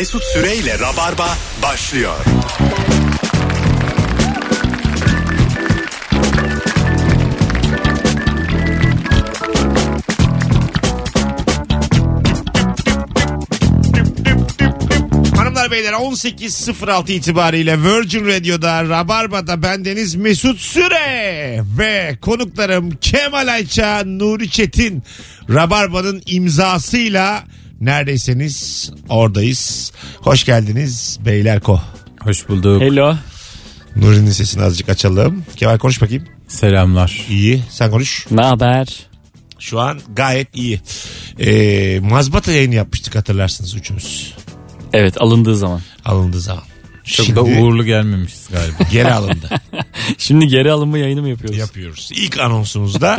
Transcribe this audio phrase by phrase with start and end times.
[0.00, 2.14] Mesut Süreyle Rabarba başlıyor.
[15.36, 24.50] Hanımlar beyler 18.06 itibariyle Virgin Radio'da Rabarba'da bendeniz Mesut Süre ve konuklarım Kemal Ayça, Nuri
[24.50, 25.02] Çetin
[25.48, 27.44] Rabarba'nın imzasıyla
[27.80, 29.92] neredeyseniz oradayız.
[30.16, 31.80] Hoş geldiniz beyler ko.
[32.20, 32.82] Hoş bulduk.
[32.82, 33.16] Hello.
[33.96, 35.44] Nuri'nin sesini azıcık açalım.
[35.56, 36.24] Kemal konuş bakayım.
[36.48, 37.26] Selamlar.
[37.30, 38.26] İyi sen konuş.
[38.30, 39.06] Ne haber?
[39.58, 40.80] Şu an gayet iyi.
[41.40, 44.34] Ee, mazbata yayını yapmıştık hatırlarsınız üçümüz.
[44.92, 45.80] Evet alındığı zaman.
[46.04, 46.62] Alındığı zaman.
[47.04, 48.76] Çok Şimdi da uğurlu gelmemişiz galiba.
[48.92, 49.50] geri alındı.
[50.18, 51.58] Şimdi geri alınma yayını mı yapıyoruz?
[51.58, 52.10] yapıyoruz.
[52.14, 53.18] İlk anonsumuzda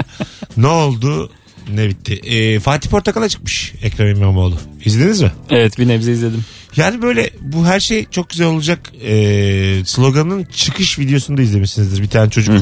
[0.58, 1.32] ne oldu
[1.74, 2.14] ne bitti.
[2.14, 4.58] Ee, Fatih Portakal'a çıkmış Ekrem İmamoğlu.
[4.86, 5.32] İzlediniz mi?
[5.50, 6.46] Evet bir nebze izledim.
[6.76, 12.10] Yani böyle bu her şey çok güzel olacak ee, sloganın çıkış videosunu da izlemişsinizdir bir
[12.10, 12.56] tane çocuk.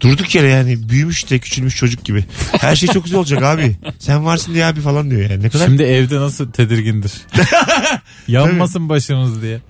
[0.00, 2.24] Durduk yere yani büyümüş de küçülmüş çocuk gibi.
[2.60, 3.76] Her şey çok güzel olacak abi.
[3.98, 5.42] Sen varsın diye abi falan diyor yani.
[5.42, 7.12] Ne kadar Şimdi evde nasıl tedirgindir.
[8.28, 9.60] Yanmasın başımız diye.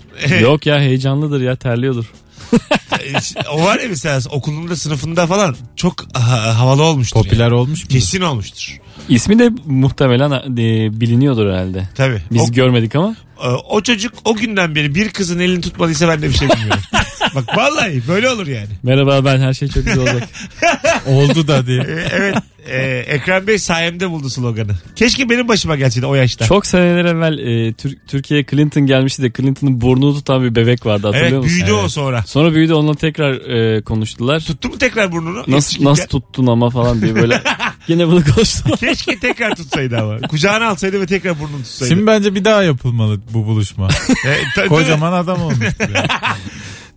[0.41, 2.05] Yok ya heyecanlıdır ya terliyordur.
[3.53, 7.23] o var ya mesela okulunda sınıfında falan çok ha- havalı olmuştur.
[7.23, 7.55] Popüler yani.
[7.55, 7.89] olmuş mu?
[7.89, 8.79] Kesin olmuştur.
[9.09, 11.89] İsmi de muhtemelen e, biliniyordur herhalde.
[11.95, 12.23] Tabii.
[12.33, 13.17] Biz O- görmedik ama.
[13.45, 16.83] Ee, o çocuk o günden beri bir kızın elini tutmadıysa ben de bir şey bilmiyorum.
[17.35, 18.69] Bak vallahi böyle olur yani.
[18.83, 20.29] Merhaba ben her şey çok güzel olacak.
[21.07, 21.81] Oldu da diye.
[21.81, 22.37] Ee, evet
[22.71, 24.73] e, Ekrem Bey sayemde buldu sloganı.
[24.97, 26.45] Keşke benim başıma gelseydi o yaşta.
[26.45, 31.07] çok seneler evvel e, Tür- Türkiye'ye Clinton gelmişti de Clinton'ın burnunu tutan bir bebek vardı
[31.07, 31.57] hatırlıyor evet musun?
[31.57, 32.23] büyüdü o sonra.
[32.27, 34.41] Sonra büyüdü onunla tekrar e, konuştular.
[34.41, 35.39] Tuttu mu tekrar burnunu?
[35.39, 35.91] Nasıl Yetişkinken?
[35.91, 37.43] nasıl tuttun ama falan diye böyle
[37.89, 38.79] yine bunu konuştular.
[38.79, 40.19] Keşke tekrar tutsaydı ama.
[40.29, 41.93] Kucağına alsaydı ve tekrar burnunu tutsaydı.
[41.95, 43.89] Şimdi bence bir daha yapılmalı bu buluşma.
[44.27, 45.59] E, ta- Kocaman adam olmuş.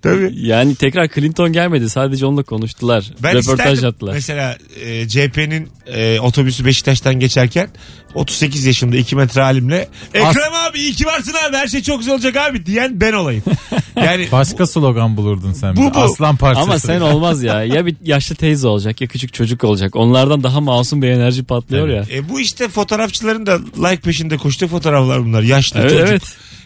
[0.04, 0.32] Tabii.
[0.36, 3.12] Yani tekrar Clinton gelmedi sadece onunla konuştular.
[3.24, 4.14] Ben Röportaj isterdim yaptılar.
[4.14, 7.70] mesela e, CHP'nin e, otobüsü Beşiktaş'tan geçerken
[8.14, 12.14] 38 yaşında 2 metre halimle Ekrem abi iyi ki varsın abi her şey çok güzel
[12.14, 13.44] olacak abi diyen ben olayım.
[13.96, 15.76] Yani Başka slogan bulurdun sen.
[15.76, 15.94] Bu, bize.
[15.94, 16.00] bu.
[16.00, 16.64] Aslan parçası.
[16.64, 17.64] Ama sen olmaz ya.
[17.64, 19.96] Ya bir yaşlı teyze olacak ya küçük çocuk olacak.
[19.96, 22.06] Onlardan daha masum bir enerji patlıyor ya.
[22.12, 23.60] E bu işte fotoğrafçıların da
[23.90, 25.42] like peşinde koştuğu fotoğraflar bunlar.
[25.44, 26.08] Yaşlı Evet, çocuk.
[26.10, 26.24] evet.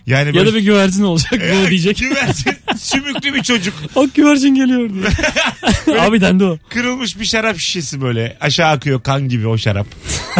[0.07, 1.97] Yani Ya böyle da bir güvercin olacak E, bu diyecek.
[1.97, 3.73] güvercin, sümüklü bir çocuk.
[3.95, 5.99] O güvercin geliyor diye.
[5.99, 6.57] Abi dendi o.
[6.69, 8.37] Kırılmış bir şarap şişesi böyle.
[8.41, 9.87] Aşağı akıyor kan gibi o şarap.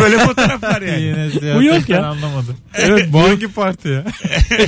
[0.02, 1.02] Böyle fotoğraflar yani.
[1.02, 2.06] Yine Bu yok ya.
[2.06, 2.58] anlamadım.
[2.74, 4.04] Evet bu hangi parti ya?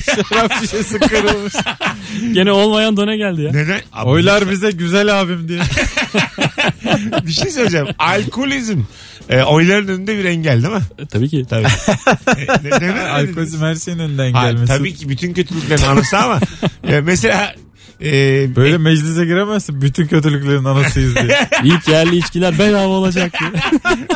[0.30, 1.53] Şarap şişesi kırılmış.
[2.31, 3.52] Gene olmayan done geldi ya.
[3.52, 3.81] Neden?
[3.94, 5.59] Abi, Oylar bize güzel abim diye.
[7.25, 7.88] Bir şey söyleyeceğim.
[8.00, 8.80] Alkolizm
[9.29, 10.81] e, oyların önünde bir engel değil mi?
[11.00, 11.45] E, tabii ki.
[11.50, 11.66] Tabii.
[12.38, 14.78] E, ne- neden öyle Alkolizm her şeyin önünden Hayır, gelmesi.
[14.78, 16.40] tabii ki bütün kötülüklerin anası ama
[16.84, 17.53] e, mesela
[18.02, 18.12] e,
[18.56, 21.50] Böyle meclise giremezsin bütün kötülüklerin anasıyız diye.
[21.64, 23.52] İlk yerli içkiler bedava olacak diye.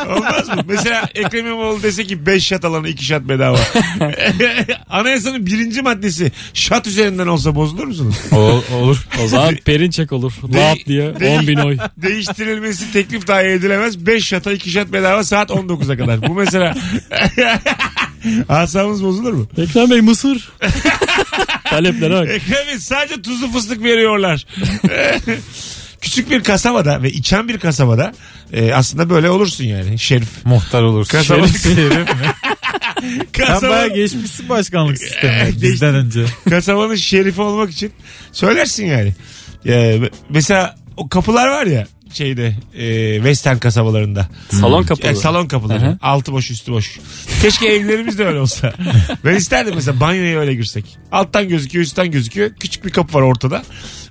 [0.16, 0.62] olmaz mı?
[0.68, 3.58] Mesela Ekrem İmamoğlu dese ki 5 şat alana 2 şat bedava.
[4.90, 8.16] Anayasanın birinci maddesi şat üzerinden olsa bozulur musunuz?
[8.32, 9.06] Ol- olur.
[9.24, 10.32] O zaman perinçek olur.
[10.54, 11.76] Lap diye de- 10 bin oy.
[11.96, 14.06] Değiştirilmesi teklif dahi edilemez.
[14.06, 16.22] 5 şata 2 şat bedava saat 19'a kadar.
[16.28, 16.74] Bu mesela
[18.48, 19.46] asabımız bozulur mu?
[19.58, 20.52] Ekrem Bey mısır.
[21.70, 22.28] Taleplere bak.
[22.30, 24.46] Ekrem Bey sadece tuzlu fıstık veriyorlar.
[26.00, 28.12] Küçük bir kasabada ve içen bir kasabada
[28.52, 30.28] e, aslında böyle olursun yani şerif.
[30.44, 31.18] Muhtar olursun.
[31.18, 32.06] Kasaba- Şerif şerif mi?
[33.00, 35.62] Sen Kasaba, bayağı geçmişsin başkanlık sistemi Geçtim.
[35.62, 36.24] bizden önce.
[36.50, 37.92] kasabanın şerifi olmak için
[38.32, 39.14] söylersin yani.
[39.66, 44.28] E, mesela o kapılar var ya şeyde e, Western kasabalarında.
[44.50, 45.10] Salon kapalı.
[45.12, 45.86] E, salon kapıları.
[45.86, 45.98] Hı.
[46.02, 46.98] Altı boş üstü boş.
[47.42, 48.72] Keşke evlerimiz de öyle olsa.
[49.24, 50.98] ben isterdim mesela banyoya öyle girsek.
[51.12, 52.50] Alttan gözüküyor üstten gözüküyor.
[52.60, 53.62] Küçük bir kapı var ortada.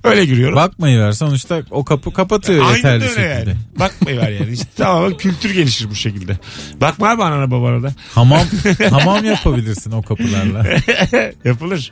[0.04, 0.56] Öyle giriyorum.
[0.56, 3.50] Bakmayı ver sonuçta o kapı kapatıyor Aynen yeterli öyle şekilde.
[3.50, 3.56] yani.
[3.80, 4.54] Bakmayı ver yani.
[4.54, 6.38] İşte tamamen kültür gelişir bu şekilde.
[6.82, 7.94] Bakma abi anana babana da.
[8.16, 8.48] Hamam
[8.90, 10.66] hamam yapabilirsin o kapılarla.
[11.46, 11.92] Yapılır.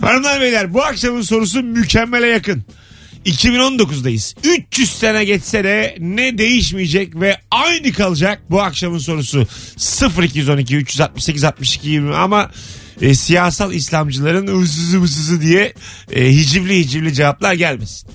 [0.00, 2.64] Hanımlar beyler bu akşamın sorusu mükemmele yakın.
[3.26, 4.34] 2019'dayız.
[4.44, 9.46] 300 sene geçse de ne değişmeyecek ve aynı kalacak bu akşamın sorusu
[10.22, 12.50] 0212 368 62 20 ama
[13.00, 15.72] e, siyasal İslamcıların ıssızı mısızı diye
[16.12, 18.10] e, hicivli hicivli cevaplar gelmesin.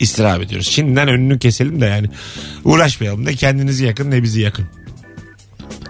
[0.00, 0.66] İstirham ediyoruz.
[0.66, 2.06] Şimdiden önünü keselim de yani.
[2.64, 4.66] Uğraşmayalım da kendinizi yakın ne bizi yakın.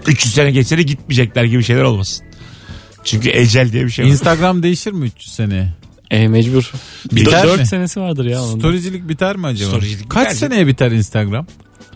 [0.07, 2.27] 300 sene geçse de gitmeyecekler gibi şeyler olmasın.
[3.05, 4.11] Çünkü ecel diye bir şey var.
[4.11, 5.80] Instagram değişir mi 300 sene?
[6.11, 6.73] E mecbur.
[7.13, 7.67] Biter 4 mi?
[7.67, 8.59] senesi vardır ya onun.
[8.59, 9.71] Storycilik biter mi acaba?
[9.71, 10.35] Storycilik Kaç biter.
[10.37, 11.47] seneye biter Instagram?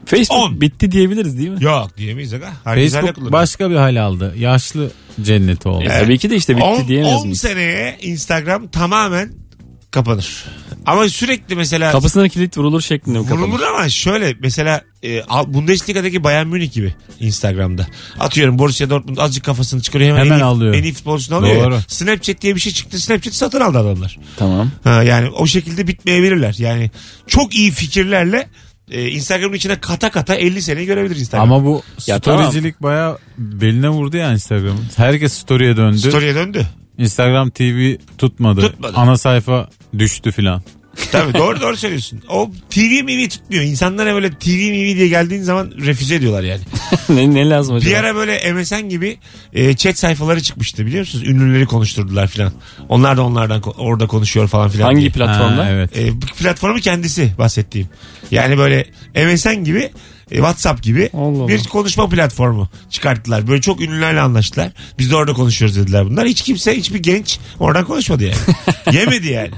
[0.07, 0.61] Facebook On.
[0.61, 1.65] bitti diyebiliriz değil mi?
[1.65, 2.53] Yok diyemeyiz aga.
[2.65, 4.35] Herkes hala Facebook başka bir hal aldı.
[4.39, 4.91] Yaşlı
[5.23, 5.85] cenneti oldu.
[5.85, 7.41] E, tabii ki de işte bitti 10, diyemez 10 miyiz?
[7.41, 9.33] seneye Instagram tamamen
[9.91, 10.45] kapanır.
[10.87, 13.69] Ama sürekli mesela Kapısına kilit vurulur şeklinde mi vurulur kapanır?
[13.75, 17.87] ama şöyle mesela e, Al- Bundesliga'daki Bayern Münih gibi Instagram'da.
[18.21, 20.75] Atıyorum Borussia Dortmund azıcık kafasını çıkarıyor hemen, Hemen en iyi, alıyor.
[20.75, 21.57] en iyi futbolcusunu alıyor.
[21.57, 21.65] ya.
[21.65, 21.79] Doğru.
[21.89, 22.99] Snapchat diye bir şey çıktı.
[23.01, 24.19] Snapchat'i satın aldı adamlar.
[24.37, 24.71] Tamam.
[24.85, 26.55] Ha, yani o şekilde bitmeyebilirler.
[26.59, 26.91] Yani
[27.27, 28.49] çok iyi fikirlerle
[28.91, 31.53] e, Instagram'ın içine kata kata 50 sene görebilir Instagram.
[31.53, 34.85] Ama bu Ya storycilik baya beline vurdu ya Instagram'ın.
[34.97, 35.99] Herkes story'e döndü.
[35.99, 36.67] Story'e döndü.
[36.99, 38.61] Instagram TV tutmadı.
[38.61, 38.93] Tutmadı.
[38.97, 39.69] Ana sayfa
[39.99, 40.63] düştü filan.
[41.13, 42.23] Tabii doğru doğru söylüyorsun.
[42.29, 43.65] O TV mivi tutmuyor.
[43.65, 46.61] İnsanlara böyle TV mivi diye geldiğin zaman refüze ediyorlar yani.
[47.09, 47.91] ne, ne lazım acaba?
[47.91, 49.19] Bir ara böyle MSN gibi
[49.53, 51.29] e, chat sayfaları çıkmıştı biliyor musunuz?
[51.29, 52.53] Ünlüleri konuşturdular filan.
[52.89, 54.85] Onlar da onlardan ko- orada konuşuyor falan filan.
[54.85, 55.11] Hangi diye.
[55.11, 55.65] platformda?
[55.65, 55.99] Ha, evet.
[55.99, 57.89] E, bu platformu kendisi bahsettiğim.
[58.31, 59.91] Yani böyle MSN gibi
[60.31, 61.49] e, WhatsApp gibi Allah Allah.
[61.49, 63.49] bir konuşma platformu çıkarttılar.
[63.49, 64.71] Böyle çok ünlülerle anlaştılar.
[64.99, 66.27] Biz de orada konuşuyoruz dediler bunlar.
[66.27, 68.37] Hiç kimse hiçbir genç oradan konuşmadı yani.
[68.99, 69.51] Yemedi yani.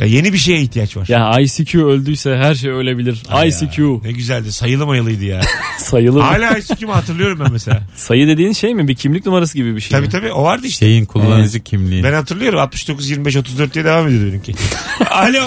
[0.00, 1.06] Ya yeni bir şeye ihtiyaç var.
[1.08, 3.22] Ya ICQ öldüyse her şey ölebilir.
[3.30, 4.52] Ya, ICQ Ne güzeldi.
[4.52, 5.40] Sayılı mayılıydı ya.
[5.78, 6.22] sayılı mı?
[6.22, 7.82] Hala ICQ'mu hatırlıyorum ben mesela.
[7.96, 8.88] Sayı dediğin şey mi?
[8.88, 10.12] Bir kimlik numarası gibi bir şey tabii mi?
[10.12, 10.86] tabii o vardı işte.
[10.86, 12.04] Şeyin kullanıcı kimliği.
[12.04, 14.54] Ben hatırlıyorum 69 25 34 diye devam ediyordu benimki.
[15.10, 15.42] Alo.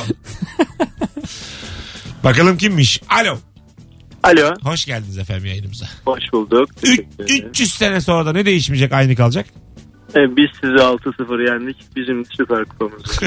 [2.24, 3.02] Bakalım kimmiş?
[3.10, 3.38] Alo.
[4.24, 4.54] Alo.
[4.64, 5.86] Hoş geldiniz efendim yayınımıza.
[6.06, 6.70] Hoş bulduk.
[6.84, 9.46] Üç- 300 sene sonra da ne değişmeyecek aynı kalacak?
[10.16, 11.78] Ee, biz sizi 6-0 yendik.
[11.96, 13.04] Bizim süper kupamız.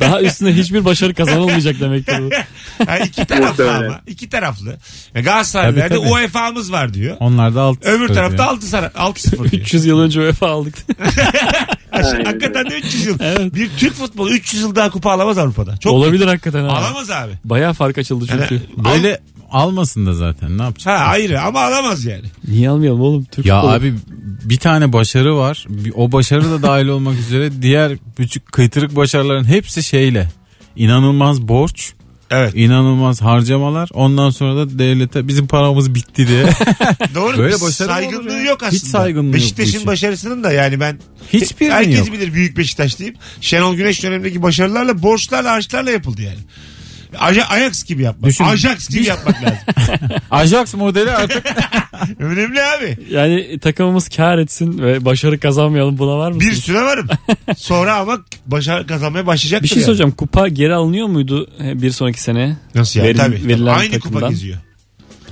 [0.00, 2.30] Daha üstüne hiçbir başarı kazanılmayacak demektir bu.
[2.86, 3.88] Ha, iki taraflı Muhtemelen.
[3.88, 4.00] ama.
[4.06, 4.76] iki taraflı.
[5.14, 6.08] Ya Galatasaray'da Tabii, tabii.
[6.12, 7.16] UEFA'mız var diyor.
[7.20, 8.48] Onlar da alt Öbür sıfır tarafta diyor.
[8.48, 9.62] 6 sana 6-0 diyor.
[9.62, 10.74] 300 yıl önce UEFA aldık.
[11.92, 13.18] Aynen Hakikaten de 300 yıl.
[13.20, 13.54] Evet.
[13.54, 15.76] Bir Türk futbolu 300 yıl daha kupa alamaz Avrupa'da.
[15.76, 16.68] Çok Olabilir hakikaten ha.
[16.68, 17.32] Alamaz abi.
[17.44, 18.54] Bayağı fark açıldı çünkü.
[18.54, 19.20] Yani, Böyle
[19.52, 20.98] almasın da zaten ne yapacak?
[20.98, 22.24] Ha ayrı ama alamaz yani.
[22.48, 23.24] Niye almayalım oğlum?
[23.24, 23.72] Türk Ya futbolu.
[23.76, 23.94] abi
[24.44, 25.66] bir tane başarı var.
[25.94, 30.28] O başarı da dahil olmak üzere diğer küçük kıytırık başarıların hepsi şeyle.
[30.76, 31.92] İnanılmaz borç,
[32.30, 32.52] Evet.
[32.56, 33.88] inanılmaz harcamalar.
[33.92, 36.44] Ondan sonra da devlete bizim paramız bitti diye.
[37.14, 37.38] Doğru.
[37.38, 38.42] Böyle başarı saygınlığı ya?
[38.42, 38.72] yok aslında.
[38.76, 39.86] Hiç saygınlığı yok Beşiktaş'ın işin.
[39.86, 40.98] başarısının da yani ben
[41.32, 42.12] Hiçbirinin herkes yok.
[42.12, 43.18] bilir büyük Beşiktaş diyeyim.
[43.40, 46.38] Şenol Güneş dönemindeki başarılarla borçlarla harçlarla yapıldı yani.
[47.18, 48.30] Aja- Ajax gibi yapmak.
[48.30, 48.44] Düşün.
[48.44, 49.58] Ajax gibi yapmak lazım.
[50.30, 51.46] Ajax modeli artık
[52.18, 52.96] Önemli abi.
[53.10, 56.50] Yani takımımız kar etsin ve başarı kazanmayalım buna var mısın?
[56.50, 57.06] Bir süre varım.
[57.56, 59.86] Sonra ama başarı kazanmaya başlayacaktır Bir şey yani.
[59.86, 60.10] soracağım.
[60.10, 62.56] Kupa geri alınıyor muydu bir sonraki sene?
[62.74, 63.08] Nasıl yani?
[63.08, 63.36] Veril- Tabii.
[63.38, 63.48] tabii.
[63.48, 64.30] verilen Aynı kupa takımdan.
[64.30, 64.58] geziyor.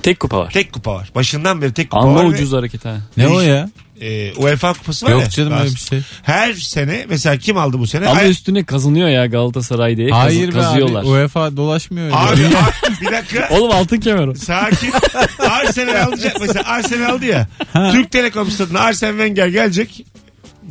[0.03, 0.51] Tek kupa var.
[0.51, 1.11] Tek kupa var.
[1.15, 2.25] Başından beri tek kupa Amma var.
[2.25, 2.97] ucuz hareket ha.
[3.17, 3.69] ne o ya?
[4.01, 5.17] E, UEFA kupası var ya.
[5.17, 6.01] Yok canım öyle bir şey.
[6.23, 8.07] Her sene mesela kim aldı bu sene?
[8.07, 10.09] Ama Ay- üstüne kazınıyor ya Galatasaray diye.
[10.09, 11.01] Hayır be kazıyorlar.
[11.01, 12.15] abi UEFA dolaşmıyor öyle.
[12.15, 13.47] Abi, abi, bir dakika.
[13.51, 14.35] Oğlum altın kemer o.
[14.35, 14.91] Sakin.
[15.49, 17.47] Arsenal alacak mesela Arsenal aldı ya.
[17.91, 20.05] Türk Telekom stadına Arsene Wenger gelecek.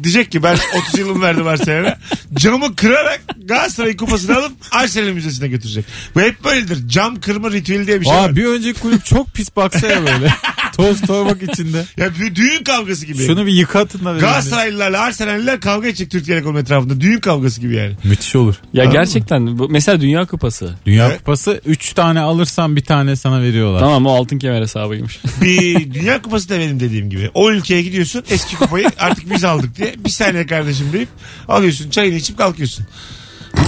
[0.02, 0.56] Diyecek ki ben
[0.88, 1.98] 30 yılımı verdim Arsenal'e.
[2.34, 5.84] Camı kırarak Galatasaray kupasını alıp Arsenal müzesine götürecek.
[6.14, 6.88] Bu hep böyledir.
[6.88, 8.36] Cam kırma ritüeli diye bir şey Aa, var.
[8.36, 10.34] bir önceki kulüp çok pis baksa ya böyle.
[10.76, 11.84] Toz torbak içinde.
[11.96, 13.26] Ya bir düğün kavgası gibi.
[13.26, 14.12] Şunu bir yıkatın da.
[14.18, 17.00] Galatasaraylılarla Arsenal'liler kavga edecek Türk Telekom etrafında.
[17.00, 17.92] Düğün kavgası gibi yani.
[18.04, 18.54] Müthiş olur.
[18.72, 20.74] Ya Anladın gerçekten bu, mesela Dünya Kupası.
[20.86, 21.18] Dünya Evet.
[21.18, 23.80] Kupası 3 tane alırsan bir tane sana veriyorlar.
[23.80, 25.20] Tamam o altın kemer hesabıymış.
[25.42, 27.30] Bir dünya kupası da benim dediğim gibi.
[27.34, 29.94] O ülkeye gidiyorsun eski kupayı artık biz aldık diye.
[30.04, 31.08] Bir saniye kardeşim deyip
[31.48, 32.86] alıyorsun çayını içip kalkıyorsun.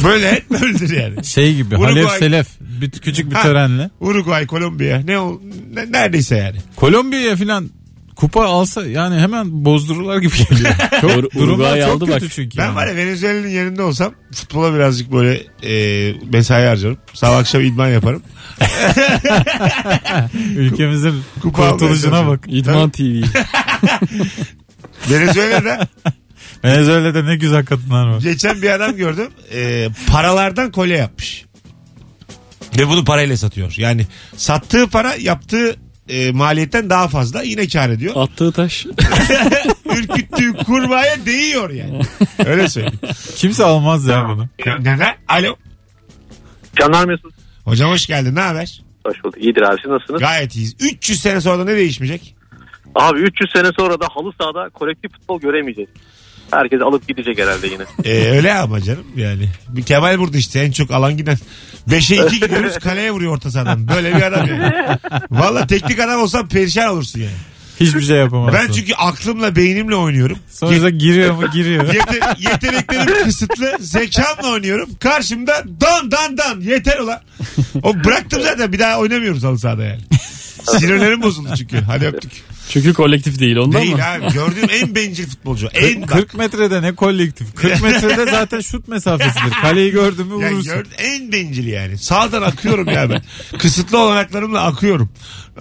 [0.04, 1.24] Böyle böyledir yani.
[1.24, 3.42] Şey gibi Uruguay- Halef Selef bir küçük bir Ha.
[3.42, 3.90] törenle.
[4.00, 5.40] Uruguay, Kolombiya ne, o,
[5.74, 6.56] ne neredeyse yani.
[6.76, 7.70] Kolombiya'ya filan
[8.16, 10.70] kupa alsa yani hemen bozdururlar gibi geliyor.
[11.00, 12.30] Çok, Ur- durumlar Uruguay çok aldı kötü bak.
[12.32, 12.58] çünkü.
[12.58, 12.74] Ben yani.
[12.76, 16.96] var ya Venezuela'nın yerinde olsam futbola birazcık böyle e, mesai harcarım.
[17.14, 18.22] Sabah akşam idman yaparım.
[20.56, 22.44] Ülkemizin Kupa kurtuluşuna bak.
[22.48, 23.02] İdman TV.
[25.10, 25.88] Venezuela'da
[26.64, 28.20] Venezuela'da ne güzel kadınlar var.
[28.20, 29.28] geçen bir adam gördüm.
[29.54, 31.44] E, paralardan kolye yapmış.
[32.78, 33.74] Ve bunu parayla satıyor.
[33.78, 34.06] Yani
[34.36, 35.76] sattığı para yaptığı
[36.08, 38.12] e, maliyetten daha fazla yine kar ediyor.
[38.16, 38.86] Attığı taş.
[39.96, 42.00] Ürküttüğü kurbağaya değiyor yani.
[42.46, 42.98] Öyle söyleyeyim.
[43.36, 44.48] Kimse almaz ya bunu.
[44.78, 45.16] Neden?
[45.28, 45.56] Alo.
[46.78, 47.34] Canlar Mesut.
[47.64, 48.34] Hocam hoş geldin.
[48.34, 48.82] Ne haber?
[49.06, 49.42] Hoş bulduk.
[49.44, 50.20] İyidir abi siz nasılsınız?
[50.20, 50.76] Gayet iyiyiz.
[50.80, 52.34] 300 sene sonra da ne değişmeyecek?
[52.94, 55.90] Abi 300 sene sonra da halı sahada kolektif futbol göremeyeceğiz.
[56.50, 57.82] Herkes alıp gidecek herhalde yine.
[58.04, 59.48] Ee, öyle ama canım yani.
[59.68, 61.38] Bir Kemal burada işte en çok alan giden.
[61.88, 63.88] 5'e 2 gidiyoruz kaleye vuruyor orta sahadan.
[63.88, 64.72] Böyle bir adam yani.
[65.30, 67.32] Valla teknik adam olsan perişan olursun yani.
[67.80, 68.60] Hiçbir şey yapamazsın.
[68.68, 70.38] Ben çünkü aklımla beynimle oynuyorum.
[70.50, 71.84] Sonra da giriyor mu giriyor.
[71.94, 73.76] Yete- yeteneklerim kısıtlı.
[73.80, 74.88] Zekamla oynuyorum.
[75.00, 76.60] Karşımda dan dan dan.
[76.60, 77.20] Yeter ulan.
[77.82, 78.72] O bıraktım zaten.
[78.72, 80.00] Bir daha oynamıyoruz halı sahada yani.
[80.78, 81.76] Sinirlerim bozuldu çünkü.
[81.80, 82.32] Hadi öptük.
[82.72, 84.04] Çünkü kolektif değil ondan Değil mı?
[84.04, 84.32] abi.
[84.32, 85.68] Gördüğüm en bencil futbolcu.
[85.74, 86.08] En bak.
[86.08, 87.54] 40 metrede ne kolektif.
[87.54, 89.50] 40 metrede zaten şut mesafesidir.
[89.62, 90.72] Kaleyi gördün mü Ya vurursun.
[90.74, 91.98] gör, en bencil yani.
[91.98, 93.22] Sağdan akıyorum ya ben.
[93.58, 95.08] Kısıtlı olanaklarımla akıyorum.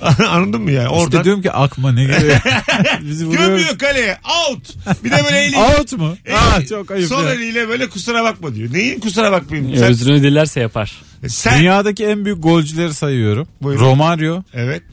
[0.30, 0.86] Anladın mı yani?
[0.88, 2.34] İşte Oradan diyorum ki akma ne gereği.
[3.02, 3.48] Bizi vuruyoruz.
[3.48, 4.18] gömüyor kaleye.
[4.50, 4.76] Out.
[5.04, 5.58] Bir de böyle eliyle.
[5.58, 6.18] Out mu?
[6.26, 7.34] eliyle- Aa, çok ayıp Sol ya.
[7.34, 8.74] eliyle böyle kusura bakma diyor.
[8.74, 9.74] Neyin kusura bakmayayım?
[9.74, 11.02] Ya Sen, Özrünü dilerse yapar.
[11.28, 13.48] sen Dünyadaki en büyük golcüleri sayıyorum.
[13.62, 13.84] Buyurun.
[13.86, 14.84] Romario, Evet.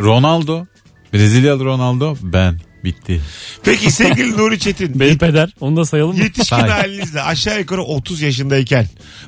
[0.00, 0.64] Ronaldo,
[1.12, 2.69] Brezilyalı Ronaldo, ben.
[2.84, 3.20] Bitti.
[3.64, 4.90] Peki sevgili Nuri Çetin.
[5.00, 5.54] Benim peder.
[5.60, 6.22] Onu da sayalım mı?
[6.22, 6.68] Yetişkin Say.
[6.68, 8.86] halinizle aşağı yukarı 30 yaşındayken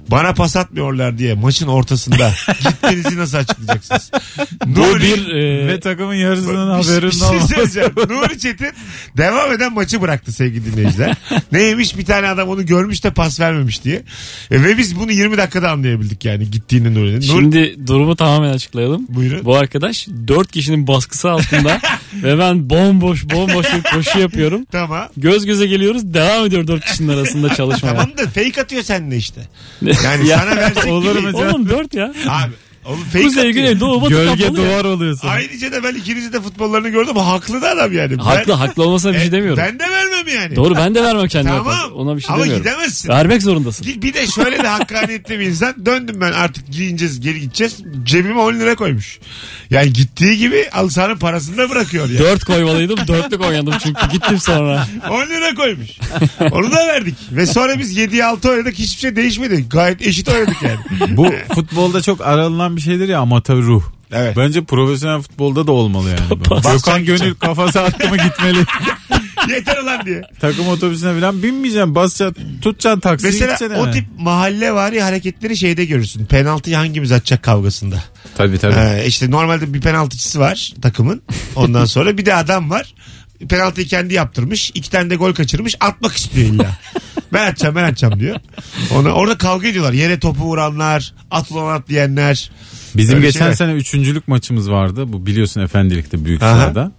[0.09, 2.33] bana pas atmıyorlar diye maçın ortasında
[2.69, 4.11] gittiğinizi nasıl açıklayacaksınız?
[4.67, 7.49] Bu Nuri, bir e, Ve takımın yarısının bir, bir haberinin şey olmaması.
[7.55, 7.93] söyleyeceğim.
[8.09, 8.73] Nuri Çetin
[9.17, 11.17] devam eden maçı bıraktı sevgili dinleyiciler.
[11.53, 14.03] Neymiş bir tane adam onu görmüş de pas vermemiş diye.
[14.51, 17.17] E, ve biz bunu 20 dakikada anlayabildik yani gittiğini Nuri'nin.
[17.17, 19.07] Nuri, Şimdi durumu tamamen açıklayalım.
[19.09, 19.45] Buyurun.
[19.45, 21.81] Bu arkadaş 4 kişinin baskısı altında
[22.15, 24.65] ve ben bomboş bomboş bir koşu yapıyorum.
[24.73, 25.09] Tamam.
[25.17, 27.95] Göz göze geliyoruz devam ediyor 4 kişinin arasında çalışmaya.
[27.95, 29.41] Tamam da fake atıyor seninle işte.
[30.05, 31.31] Yani sana versek olur gibi.
[31.31, 31.39] mu?
[31.39, 32.13] Oğlum 4 ya.
[32.29, 32.53] Abi
[32.85, 33.55] oğlum fake Kuzey atıyor.
[33.55, 34.67] güney doğu batı Gölge kapalı ya.
[34.71, 35.29] duvar oluyorsun.
[35.29, 37.17] Ayrıca da ben ikinizi de futbollarını gördüm.
[37.17, 38.17] Haklı da adam yani.
[38.17, 39.63] Haklı haklı olmasına bir şey E, demiyorum.
[39.67, 40.57] Ben de vermem yani.
[40.57, 41.73] Doğru ben de vermem kendime Tamam.
[41.73, 41.93] pas.
[41.95, 42.65] Ona bir şey Ama demiyorum.
[42.65, 43.09] gidemezsin.
[43.09, 43.87] Vermek zorundasın.
[43.87, 45.87] Bir bir de şöyle de hakkaniyetli bir insan.
[45.87, 47.77] Döndüm ben artık giyineceğiz geri gideceğiz.
[48.05, 49.19] Cebime 10 lira koymuş.
[49.71, 52.19] Yani gittiği gibi alsanın parasını da bırakıyor yani.
[52.19, 52.97] 4 koymalıydım.
[53.09, 54.01] Dörtlük oynadım çünkü.
[54.13, 54.87] Gittim sonra.
[55.11, 55.89] 10 lira koymuş.
[56.53, 57.15] Onu da verdik.
[57.33, 58.75] Ve sonra biz 7'ye 6 oynadık.
[58.75, 59.65] Hiçbir şey değişmedi.
[59.71, 61.17] Gayet eşit oynadık yani.
[61.17, 63.83] Bu futbolda çok aranılan bir şeydir ya amatör ruh.
[64.13, 64.37] Evet.
[64.37, 66.43] Bence profesyonel futbolda da olmalı yani.
[66.73, 68.59] Gökhan Gönül kafası attı mı gitmeli.
[69.49, 70.23] Yeter ulan diye.
[70.41, 71.95] Takım otobüsüne falan binmeyeceksin.
[71.95, 72.61] Basacaksın.
[72.63, 76.27] Tutacaksın taksiyi Mesela gideceksin o tip mahalle vari hareketleri şeyde görürsün.
[76.27, 78.05] Penaltıyı hangimiz atacak kavgasında.
[78.37, 78.75] Tabii tabii.
[78.75, 81.23] Ee, işte normalde bir penaltıcısı var takımın.
[81.57, 82.95] Ondan sonra bir de adam var.
[83.49, 84.71] Penaltıyı kendi yaptırmış.
[84.75, 85.77] iki tane de gol kaçırmış.
[85.81, 86.79] Atmak istiyor illa.
[87.33, 88.37] Ben atacağım ben atacağım diyor.
[88.95, 89.93] Ona, orada kavga ediyorlar.
[89.93, 92.51] Yere topu vuranlar, at ulan at diyenler.
[92.97, 93.55] Bizim Öyle geçen şeyler.
[93.55, 95.13] sene üçüncülük maçımız vardı.
[95.13, 96.57] Bu biliyorsun efendilikte büyük Aha.
[96.57, 96.93] sahada.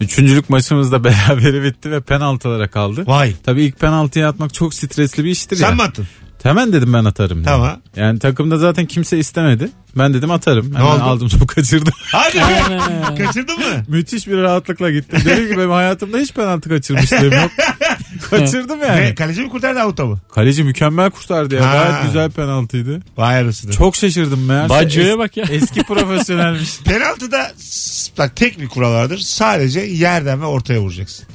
[0.00, 3.04] Üçüncülük maçımız da berabere bitti ve penaltılara kaldı.
[3.06, 3.34] Vay.
[3.44, 5.68] Tabii ilk penaltıyı atmak çok stresli bir iştir ya.
[5.68, 6.06] Sen mi attın?
[6.42, 7.36] Hemen dedim ben atarım.
[7.36, 7.44] diye.
[7.46, 7.80] Tamam.
[7.96, 9.70] Yani takımda zaten kimse istemedi.
[9.98, 10.66] Ben dedim atarım.
[10.74, 11.02] Hemen oldu?
[11.02, 11.92] aldım topu kaçırdım.
[12.12, 13.24] Hadi be.
[13.24, 13.64] Kaçırdın mı?
[13.88, 15.20] Müthiş bir rahatlıkla gittim.
[15.24, 17.50] Dedim ki benim hayatımda hiç penaltı kaçırmışlığım yok.
[18.30, 19.00] Kaçırdım yani.
[19.00, 20.18] Ne, kaleci mi kurtardı avuta mı?
[20.34, 21.66] Kaleci mükemmel kurtardı ya.
[21.70, 21.72] Ha.
[21.74, 23.00] Gayet güzel penaltıydı.
[23.16, 23.72] Vay arasını.
[23.72, 24.68] Çok şaşırdım meğerse.
[24.68, 25.44] Baggio'ya es- bak ya.
[25.50, 26.78] Eski profesyonelmiş.
[26.84, 29.18] Penaltıda s- bak tek bir kural vardır.
[29.18, 31.26] Sadece yerden ve ortaya vuracaksın.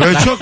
[0.00, 0.38] Böyle çok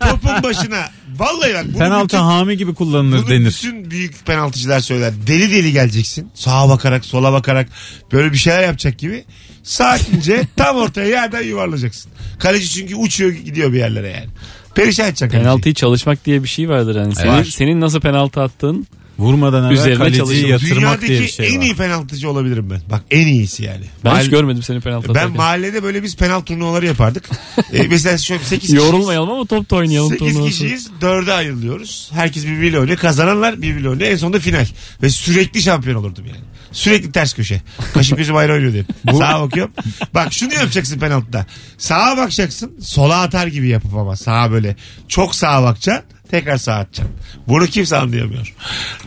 [0.00, 0.84] topun başına.
[1.18, 1.64] Vallahi bak.
[1.68, 3.46] bunu Penaltı bütün- hami gibi kullanılır Bunu denir.
[3.46, 5.12] bütün büyük penaltıcılar söyler.
[5.26, 6.30] Deli deli geleceksin.
[6.34, 7.68] Sağa bakarak sola bakarak
[8.12, 9.24] böyle bir şeyler yapacak gibi.
[9.62, 12.12] Sakince tam ortaya yerden yuvarlayacaksın.
[12.38, 14.26] Kaleci çünkü uçuyor gidiyor bir yerlere yani.
[14.74, 15.42] Perişan edeceksin kaleciyi.
[15.44, 17.14] Penaltıyı çalışmak diye bir şey vardır hani.
[17.14, 17.44] Senin, Var.
[17.44, 18.86] senin nasıl penaltı attığın
[19.18, 20.48] Vurmadan evvel Üzerine kaleciyi çalışılır.
[20.70, 21.62] yatırmak diye bir Dünyadaki şey en var.
[21.64, 22.80] iyi penaltıcı olabilirim ben.
[22.90, 23.84] Bak en iyisi yani.
[24.04, 25.36] ben Mahalle- hiç görmedim senin penaltı ben atarken.
[25.36, 27.28] mahallede böyle biz penaltı turnuvaları yapardık.
[27.72, 28.82] ee, mesela şöyle 8 kişiyiz.
[28.84, 30.10] Yorulmayalım ama top da oynayalım.
[30.10, 30.50] 8 turnuvası.
[30.50, 30.90] kişiyiz.
[31.00, 32.10] 4'e ayrılıyoruz.
[32.14, 32.98] Herkes birbiriyle oynuyor.
[32.98, 34.10] Kazananlar birbiriyle oynuyor.
[34.10, 34.66] En sonunda final.
[35.02, 36.40] Ve sürekli şampiyon olurdum yani.
[36.72, 37.62] Sürekli ters köşe.
[37.94, 38.84] Kaşım gözüm ayrı oynuyor diye.
[39.18, 39.72] Sağa bakıyorum.
[40.14, 41.46] Bak şunu yapacaksın penaltıda.
[41.78, 42.72] Sağa bakacaksın.
[42.82, 44.76] Sola atar gibi yapıp ama sağa böyle.
[45.08, 46.04] Çok sağa bakacaksın.
[46.30, 47.14] Tekrar sağa atacaksın.
[47.48, 48.54] Bunu kimse anlayamıyor.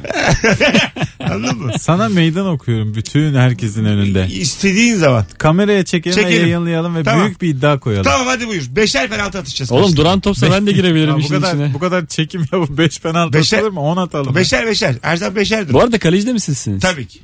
[1.19, 1.71] Anladın mı?
[1.79, 4.27] Sana meydan okuyorum bütün herkesin önünde.
[4.27, 5.25] İstediğin zaman.
[5.37, 6.41] Kameraya çekelim, Çekelim.
[6.41, 7.25] yayınlayalım ve Tamam.
[7.25, 8.03] büyük bir iddia koyalım.
[8.03, 8.63] Tamam hadi buyur.
[8.69, 9.71] Beşer penaltı atışacağız.
[9.71, 10.01] Oğlum karşılıklı.
[10.05, 11.73] duran topsa ben de girebilirim Ya bu işin kadar içine.
[11.73, 13.79] bu kadar çekim ya bu 5 penaltı Beşer- atılır mı?
[13.79, 14.35] 10 atalım.
[14.35, 14.95] Beşer beşer.
[15.03, 15.73] Erzan beşerdir.
[15.73, 16.81] Bu arada kaleci de mi sizsiniz?
[16.81, 17.19] Tabii ki.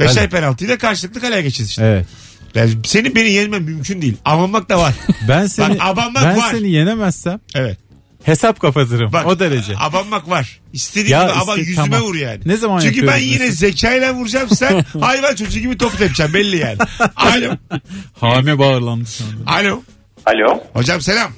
[0.00, 1.84] Beşer penaltıyla karşılıklı kaleye geçeceğiz işte.
[1.84, 2.06] Evet.
[2.54, 4.16] Yani senin beni yenmen mümkün değil.
[4.24, 4.94] Abanmak da var.
[5.28, 6.50] Ben seni Bak, abanmak ben var.
[6.50, 7.78] seni yenemezsem Evet.
[8.24, 9.12] Hesap kapatırım.
[9.12, 9.74] Bak, o derece.
[9.78, 10.60] Abanmak var.
[10.72, 12.00] İstediğin Ya gibi ama iste- yüzüme tamam.
[12.02, 12.40] vur yani.
[12.46, 13.52] Ne zaman Çünkü ben yine mesela?
[13.70, 16.78] zekayla vuracağım sen hayvan çocuğu gibi top tepeceğim belli yani.
[17.16, 17.56] Alo.
[18.20, 19.08] Hame bağırlandı
[19.46, 19.50] anda.
[19.52, 19.82] Alo.
[20.26, 20.60] Alo.
[20.72, 21.32] Hocam selam.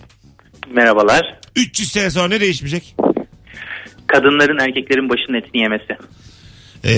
[0.74, 1.38] Merhabalar.
[1.56, 2.96] 300 sene sonra ne değişmeyecek?
[4.06, 5.96] Kadınların erkeklerin başının etini yemesi.
[6.84, 6.92] Ee,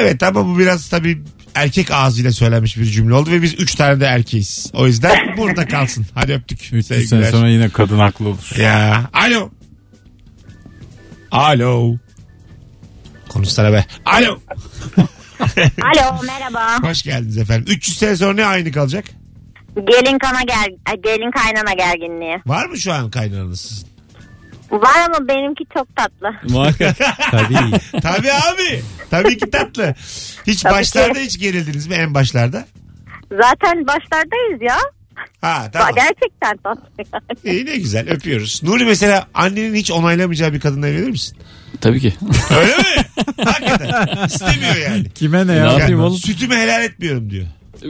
[0.00, 1.22] evet ama bu biraz tabii
[1.62, 4.70] erkek ağzıyla söylenmiş bir cümle oldu ve biz 3 tane de erkeğiz.
[4.74, 6.06] O yüzden burada kalsın.
[6.14, 6.60] Hadi öptük.
[6.60, 7.06] 300 Sevgiler.
[7.06, 8.56] sene sonra yine kadın haklı olur.
[8.58, 9.10] Ya.
[9.12, 9.50] Alo.
[11.30, 11.94] Alo.
[13.28, 13.86] Konuşsana be.
[14.04, 14.38] Alo.
[15.82, 16.88] Alo merhaba.
[16.88, 17.64] Hoş geldiniz efendim.
[17.74, 19.04] 300 sene sonra ne aynı kalacak?
[19.76, 20.68] Gelin kana ger
[21.04, 22.36] gelin kaynana gerginliği.
[22.46, 23.88] Var mı şu an kaynananız sizin?
[24.70, 26.32] Var ama benimki çok tatlı.
[26.54, 26.96] Muhakkak.
[27.30, 27.56] Tabii.
[28.02, 28.82] Tabii abi.
[29.10, 29.94] Tabii ki tatlı.
[30.46, 31.20] Hiç Tabii başlarda ki.
[31.20, 32.66] hiç gerildiniz mi en başlarda?
[33.30, 34.76] Zaten başlardayız ya.
[35.40, 35.90] Ha tamam.
[35.94, 37.56] Gerçekten tatlı yani.
[37.56, 38.62] İyi ne güzel öpüyoruz.
[38.62, 41.38] Nuri mesela annenin hiç onaylamayacağı bir kadınla evlenir misin?
[41.80, 42.14] Tabii ki.
[42.60, 43.04] Öyle mi?
[43.44, 44.26] Hakikaten.
[44.26, 45.10] İstemiyor yani.
[45.10, 45.64] Kime ne Ne ya?
[45.64, 46.18] yapayım Yani oğlum?
[46.18, 47.46] Sütümü helal etmiyorum diyor.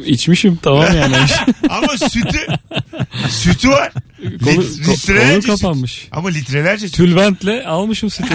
[0.06, 1.16] İçmişim tamam yani.
[1.70, 2.46] Ama sütü
[3.28, 3.92] sütü var.
[4.44, 5.62] Kolu, Lit- ko- litrelerce kolu süt.
[5.62, 6.08] kapanmış.
[6.12, 6.96] Ama litrelerce süt.
[6.96, 8.34] Tülbentle almışım sütü.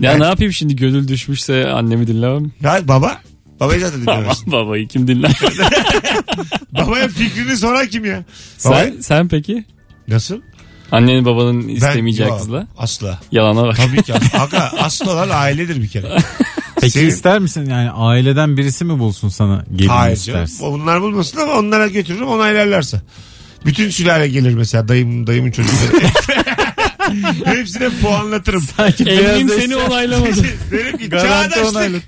[0.00, 2.52] ya ne yapayım şimdi gönül düşmüşse annemi dinlemem.
[2.62, 3.20] Ya baba.
[3.60, 4.52] Babayı zaten Aman dinlemezsin.
[4.52, 5.32] babayı kim dinler?
[6.72, 8.24] Babaya fikrini soran kim ya?
[8.58, 9.64] sen, Babaya- sen peki?
[10.08, 10.40] Nasıl?
[10.92, 12.66] Annenin babanın istemeyeceği kızla.
[12.78, 13.20] Asla.
[13.32, 13.76] Yalana bak.
[13.76, 14.14] Tabii ki.
[14.14, 14.42] asla.
[14.42, 16.16] Aga, aslı olan ailedir bir kere.
[16.80, 20.44] Peki Senin- ister misin yani aileden birisi mi bulsun sana gelin Hayır canım.
[20.44, 20.64] istersin?
[20.64, 23.00] Onlar bulmasın ama onlara götürürüm onaylarlarsa.
[23.66, 25.92] Bütün sülale gelir mesela dayım dayımın çocukları.
[27.44, 28.64] Hepsine puanlatırım.
[29.06, 30.42] Beyaz seni onaylamadı.
[30.70, 32.02] Derim ki Garanti çağdaşlık,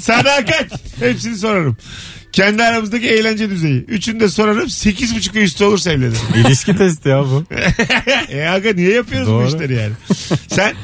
[0.00, 0.66] sadakat.
[1.00, 1.76] Hepsini sorarım.
[2.32, 3.84] Kendi aramızdaki eğlence düzeyi.
[3.88, 4.68] Üçünü de sorarım.
[4.68, 6.18] Sekiz buçuk ve üstü olursa evlenirim.
[6.34, 7.44] İlişki testi ya bu.
[8.28, 9.46] e aga niye yapıyoruz bu Doğru.
[9.48, 9.92] işleri yani?
[10.48, 10.74] Sen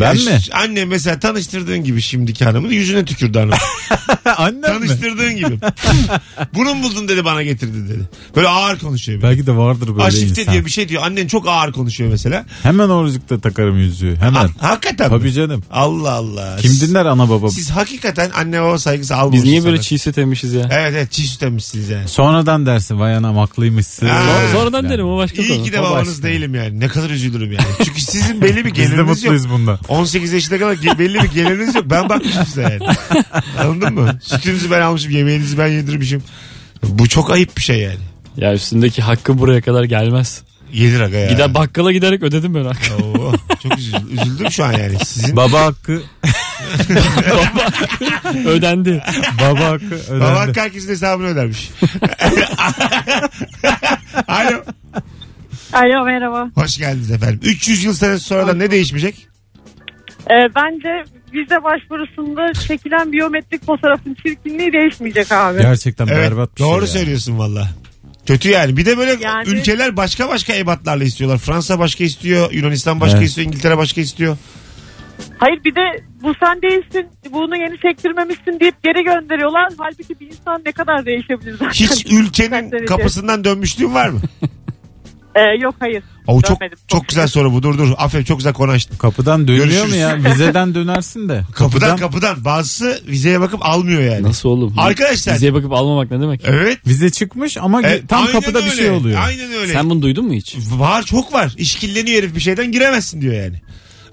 [0.00, 0.38] Ben Ya mi?
[0.52, 3.54] Anne mesela tanıştırdığın gibi şimdiki hanımın yüzüne tükürdü hanım.
[4.36, 4.86] Annem mi?
[4.88, 5.58] Tanıştırdığın gibi.
[6.54, 8.00] Bunu mu buldun dedi bana getirdi dedi.
[8.36, 9.22] Böyle ağır konuşuyor.
[9.22, 9.32] böyle.
[9.32, 10.54] Belki de vardır böyle Aşifte insan.
[10.54, 11.02] diyor bir şey diyor.
[11.02, 12.44] Annen çok ağır konuşuyor mesela.
[12.62, 14.16] Hemen oracıkta takarım yüzüğü.
[14.16, 14.34] Hemen.
[14.34, 15.32] Ha, hakikaten Tabii mi?
[15.32, 15.64] canım.
[15.70, 16.56] Allah Allah.
[16.56, 17.50] Kim dinler ana baba?
[17.50, 19.50] Siz hakikaten anne baba saygısı Biz almıyorsunuz.
[19.50, 20.68] niye böyle çiğ süt emmişiz ya?
[20.72, 22.08] Evet evet çiğ süt emmişsiniz yani.
[22.08, 24.06] Sonradan dersin vay anam haklıymışsın.
[24.06, 24.22] Ha.
[24.22, 24.88] Sonra- Sonradan Yani.
[24.92, 25.64] derim o başka İyi konu.
[25.64, 26.22] ki de babanız başka.
[26.28, 26.80] değilim yani.
[26.80, 27.64] Ne kadar üzülürüm yani.
[27.84, 29.08] Çünkü sizin belli bir Biz de geliriniz yok.
[29.08, 29.78] mutluyuz bundan.
[29.88, 31.84] 18 yaşına kadar belli bir geliriniz yok.
[31.86, 32.78] Ben bakmışım size yani.
[33.58, 34.18] Anladın mı?
[34.22, 36.22] Sütünüzü ben almışım, yemeğinizi ben yedirmişim.
[36.82, 37.98] Bu çok ayıp bir şey yani.
[38.36, 40.42] Ya üstündeki hakkı buraya kadar gelmez.
[40.72, 41.30] Yedir aga ya.
[41.30, 43.04] Gider bakkala giderek ödedim ben hakkı.
[43.04, 44.96] Oo, çok üzüldüm, üzüldüm şu an yani.
[45.04, 46.02] Sizin Baba hakkı.
[48.46, 49.02] Ödendi.
[49.40, 50.20] Baba hakkı ödendi.
[50.20, 51.70] baban herkesin hesabını ödermiş.
[54.28, 54.64] Alo.
[55.72, 56.50] Alo merhaba.
[56.54, 57.40] Hoş geldiniz efendim.
[57.42, 59.33] 300 yıl sonra da ne değişmeyecek?
[60.30, 65.58] Ee, bence vize başvurusunda çekilen biyometrik fotoğrafın çirkinliği değişmeyecek abi.
[65.62, 66.86] Gerçekten Evet, berbat bir şey doğru ya.
[66.86, 67.68] söylüyorsun valla.
[68.26, 68.76] Kötü yani.
[68.76, 71.38] Bir de böyle Yani- ülkeler başka başka ebatlarla istiyorlar.
[71.38, 73.28] Fransa başka istiyor, Yunanistan başka Evet.
[73.28, 74.36] istiyor, İngiltere başka istiyor.
[75.38, 79.72] Hayır bir de bu sen değilsin bunu yeni çektirmemişsin deyip geri gönderiyorlar.
[79.78, 81.70] Halbuki bir insan ne kadar değişebilir zaten.
[81.70, 84.20] Hiç ülkenin kapısından dönmüşlüğün var mı?
[85.34, 86.02] Ee, yok hayır.
[86.26, 86.78] O çok Dönmedim.
[86.88, 87.62] çok güzel soru bu.
[87.62, 87.88] Dur dur.
[87.96, 88.96] Aferin çok güzel konu açtın.
[88.96, 89.90] Kapıdan dönüyor Görüşürüz.
[89.90, 90.16] mu ya?
[90.24, 91.42] Vizeden dönersin de.
[91.54, 92.44] Kapıdan kapıdan.
[92.44, 94.22] Bazısı vizeye bakıp almıyor yani.
[94.22, 94.74] Nasıl oğlum?
[94.78, 95.34] Arkadaşlar.
[95.34, 96.40] Vizeye bakıp almamak ne demek?
[96.44, 96.78] Evet.
[96.86, 98.76] Vize çıkmış ama Evet, tam aynen kapıda bir öyle.
[98.76, 99.20] şey oluyor.
[99.26, 99.72] Aynen öyle.
[99.72, 100.56] Sen bunu duydun mu hiç?
[100.72, 101.54] Var çok var.
[101.58, 103.60] İşkilleniyor herif bir şeyden giremezsin diyor yani.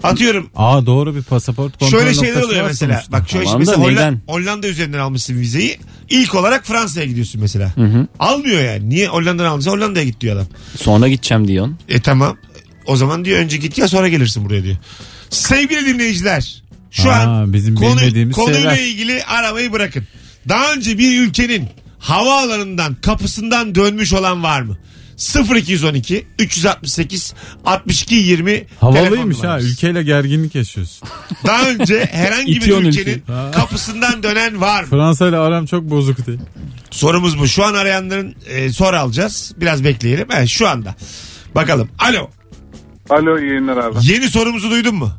[0.02, 0.50] Atıyorum.
[0.56, 2.92] Aa doğru bir pasaport kontrol Şöyle şeyler noktası oluyor var mesela.
[2.94, 3.12] sonuçta.
[3.12, 4.20] Bak şöyle Tamam mesela da Hollanda, neyden?
[4.26, 5.78] Hollanda üzerinden almışsın vizeyi.
[6.10, 7.76] İlk olarak Fransa'ya gidiyorsun mesela.
[7.76, 8.06] hı.
[8.18, 8.88] Almıyor yani.
[8.90, 10.46] Niye Hollanda'dan almışsa Hollanda'ya git diyor adam.
[10.76, 11.78] Sonra gideceğim diyorsun.
[11.88, 12.36] E tamam.
[12.86, 14.76] O zaman diyor önce git ya sonra gelirsin buraya diyor.
[15.30, 16.62] Sevgili dinleyiciler.
[16.90, 18.90] Şu Aa, an bizim konu, bilmediğimiz konuyla şeyler.
[18.92, 20.06] ilgili aramayı bırakın.
[20.48, 24.76] Daha önce bir ülkenin havaalanından kapısından dönmüş olan var mı?
[25.54, 29.60] 0212 368 62 20 Havalıymış ha.
[29.60, 31.08] Ülkeyle gerginlik yaşıyorsun.
[31.46, 33.22] Daha önce herhangi bir ülkenin ülkeyi.
[33.52, 34.88] kapısından dönen var mı?
[34.90, 36.40] Fransa ile aram çok bozuk değil.
[36.90, 37.46] Sorumuz bu.
[37.46, 39.54] Şu an arayanların e, soru alacağız.
[39.56, 40.26] Biraz bekleyelim.
[40.36, 40.94] Evet, şu anda.
[41.54, 41.88] Bakalım.
[41.98, 42.30] Alo.
[43.10, 43.96] Alo iyi yayınlar abi.
[44.02, 45.10] Yeni sorumuzu duydun mu?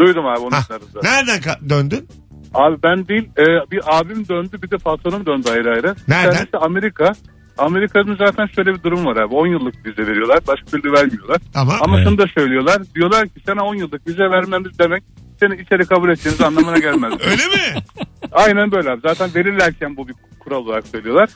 [0.00, 1.00] Duydum abi onu sarıza.
[1.02, 2.08] Nereden ka- döndün?
[2.54, 5.94] Abi ben değil e, bir abim döndü bir de patronum döndü ayrı ayrı.
[6.08, 6.30] Nereden?
[6.32, 7.14] Bir tanesi Amerika.
[7.58, 9.34] Amerika'nın zaten şöyle bir durum var abi.
[9.34, 10.38] 10 yıllık vize veriyorlar.
[10.48, 11.38] Başka türlü vermiyorlar.
[11.52, 11.76] Tamam.
[11.80, 12.08] Ama Evet.
[12.08, 12.82] şunu da söylüyorlar.
[12.94, 15.02] Diyorlar ki sana 10 yıllık vize vermemiz demek
[15.40, 17.12] seni içeri kabul edeceğiniz anlamına gelmez.
[17.24, 17.82] Öyle mi?
[18.32, 19.00] Aynen böyle abi.
[19.00, 21.28] Zaten verirlerken bu bir kural olarak söylüyorlar.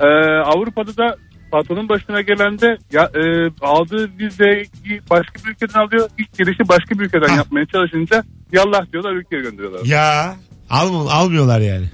[0.00, 0.06] Ee,
[0.44, 1.16] Avrupa'da da
[1.52, 4.64] patronun başına gelen de ya, e, aldığı vizeyi
[5.10, 6.08] başka bir ülkeden alıyor.
[6.18, 7.36] İlk girişi başka bir ülkeden Ha.
[7.36, 9.84] yapmaya çalışınca yallah diyorlar ülkeye gönderiyorlar.
[9.84, 10.34] ya
[10.70, 11.86] alm almıyorlar yani.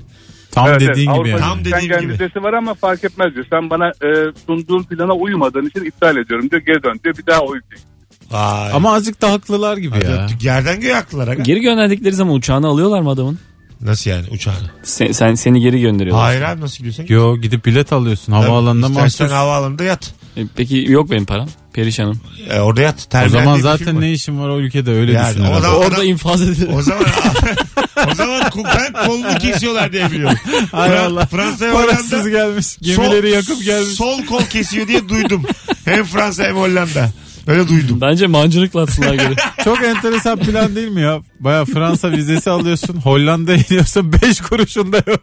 [0.52, 0.90] Tam Evet, evet.
[0.90, 1.62] dediğin gibi Avrupa'nın yani.
[1.70, 2.12] Tam Schengen gibi.
[2.12, 3.46] vizesi var ama fark etmez diyor.
[3.50, 4.08] Sen bana e,
[4.46, 6.62] sunduğun plana uymadığın için iptal ediyorum diyor.
[6.66, 7.16] Geri dön diyor.
[7.18, 7.82] Bir daha o ülkeye.
[8.30, 8.70] Vay.
[8.72, 10.24] Ama azıcık da haklılar gibi Hadi ya.
[10.24, 10.44] öptük.
[10.44, 11.28] Yerden göğe haklılar.
[11.28, 11.42] aga.
[11.42, 13.38] Geri gönderdikleri zaman uçağını alıyorlar mı adamın?
[13.80, 14.70] Nasıl yani uçağını?
[14.82, 16.24] Sen, sen seni geri gönderiyorlar.
[16.24, 17.06] Hayır abi nasıl gidiyorsun?
[17.08, 19.36] Yo gidip bilet alıyorsun havaalanında İstersen mahsus.
[19.36, 20.14] havaalanında yat.
[20.36, 21.48] E, peki yok benim param.
[21.72, 22.20] Perişanım.
[22.50, 23.04] E, orada yat.
[23.06, 24.00] O Terminal zaman diye bir film zaten var.
[24.02, 25.52] ne işin var o ülkede öyle Yani düşün.
[25.52, 26.68] o zaman- Orada infaz edilir.
[26.74, 27.04] O zaman
[28.12, 30.38] O zaman ben kolunu kesiyorlar diye biliyorum.
[30.72, 31.26] Hay Fra- Allah.
[31.26, 32.76] Fransa ve Parasız Hollanda gelmiş.
[32.82, 33.88] Gemileri yakıp gelmiş.
[33.88, 35.42] Sol kol kesiyor diye duydum.
[35.84, 37.10] Hem Fransa hem Hollanda.
[37.46, 37.98] Öyle duydum.
[38.00, 39.34] Bence mancınıkla atsınlar geri.
[39.64, 41.20] Çok enteresan plan değil mi ya?
[41.40, 42.96] Baya Fransa vizesi alıyorsun.
[42.96, 45.20] Hollanda'ya gidiyorsun 5 kuruşunda yok.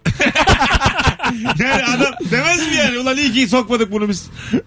[1.59, 2.99] Yani adam demez mi yani?
[2.99, 4.25] Ulan iyi ki sokmadık bunu biz.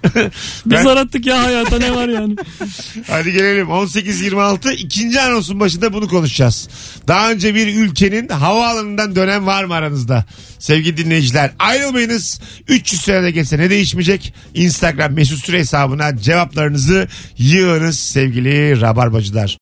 [0.67, 2.37] Biz Ben- arattık ya hayatta ne var yani.
[3.09, 6.69] Hadi gelelim 18.26 ikinci anonsun başında bunu konuşacağız.
[7.09, 10.25] Daha önce bir ülkenin havaalanından dönen var mı aranızda?
[10.59, 12.41] Sevgili dinleyiciler ayrılmayınız.
[12.69, 14.35] 300 senede geçse ne değişmeyecek?
[14.55, 19.59] Instagram mesut süre hesabına cevaplarınızı yığınız sevgili rabarbacılar.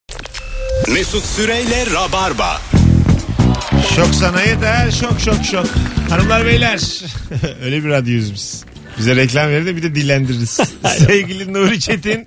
[0.88, 2.60] Mesut Süreyle Rabarba.
[3.96, 5.66] Şok sana yeter şok şok şok.
[6.10, 6.80] Hanımlar beyler
[7.64, 8.64] öyle bir radyoyuz biz.
[8.98, 10.50] Bize reklam verir de bir de dillendiririz.
[10.98, 12.26] Sevgili Nuri Çetin,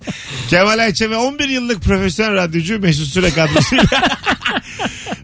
[0.49, 3.85] Kemal Ayça ve 11 yıllık profesyonel radyocu Mesut Süre kadrosuyla.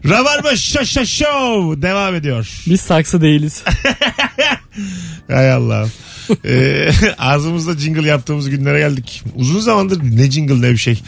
[0.08, 2.48] Rabarba Şo Show devam ediyor.
[2.66, 3.62] Biz saksı değiliz.
[5.30, 5.92] Hay Allah'ım.
[6.44, 9.22] Ee, ağzımızda jingle yaptığımız günlere geldik.
[9.34, 11.02] Uzun zamandır ne jingle ne bir şey.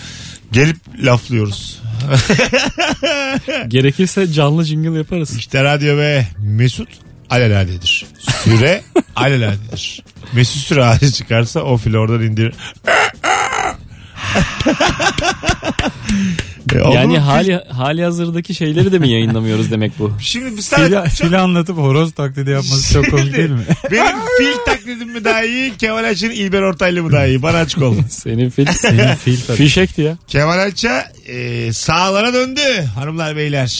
[0.52, 1.80] Gelip laflıyoruz.
[3.68, 5.36] Gerekirse canlı jingle yaparız.
[5.38, 6.88] İşte radyo ve Mesut
[7.30, 8.06] aleladedir.
[8.44, 8.82] Süre
[9.16, 10.02] aleladedir.
[10.32, 12.54] Mesut Süre ağacı çıkarsa o fil oradan indirir.
[16.74, 20.12] E, Yani hali, hali hazırdaki şeyleri de mi yayınlamıyoruz demek bu?
[20.20, 23.64] Şimdi bir Fili, saat fili anlatıp horoz taklidi yapması çok komik değil mi?
[23.90, 27.82] benim fil taklidim mi daha iyi Kemal Ayça'nın İlber Ortaylı mı daha iyi bana açık
[27.82, 28.04] olun.
[28.10, 28.66] Senin fil.
[28.66, 29.56] Senin fil tabii.
[29.56, 30.16] Fişekti ya.
[30.28, 32.60] Kemal Ayça e, sağlara döndü
[32.94, 33.70] hanımlar beyler.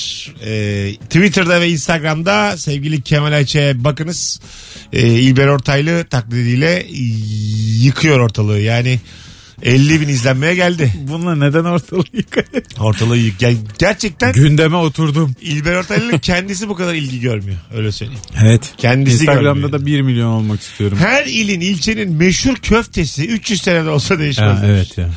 [0.45, 4.41] E, Twitter'da ve Instagram'da sevgili Kemal Ayça'ya bakınız.
[4.93, 6.87] E, İlber Ortaylı taklidiyle
[7.81, 8.59] yıkıyor ortalığı.
[8.61, 8.99] Yani
[9.63, 10.93] 50 bin izlenmeye geldi.
[11.09, 12.65] Bununla neden ortalığı yıkayın?
[12.79, 13.43] Ortalığı yık.
[13.43, 15.35] Yani gerçekten Gündeme oturdum.
[15.41, 17.59] İlber Ortaylı'nın kendisi bu kadar ilgi görmüyor.
[17.75, 18.21] Öyle söyleyeyim.
[18.43, 18.73] Evet.
[18.79, 19.73] Kendisi Instagram'da görmüyor.
[19.73, 20.99] da 1 milyon olmak istiyorum.
[21.01, 24.59] Her ilin ilçenin meşhur köftesi 300 senede olsa değişmez.
[24.59, 25.11] Ha, evet ya.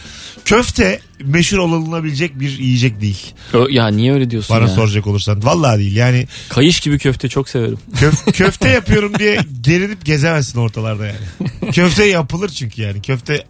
[0.46, 3.34] Köfte meşhur olunabilecek bir yiyecek değil.
[3.54, 4.76] Ö- Ya niye öyle diyorsun Bana ya?
[4.76, 5.46] soracak olursan.
[5.46, 5.96] Vallahi değil.
[5.96, 7.78] Yani Kayış gibi köfte çok severim.
[7.96, 11.72] Köf- köfte yapıyorum diye gerilip gezemezsin ortalarda yani.
[11.72, 13.02] Köfte yapılır çünkü yani.
[13.02, 13.44] Köfte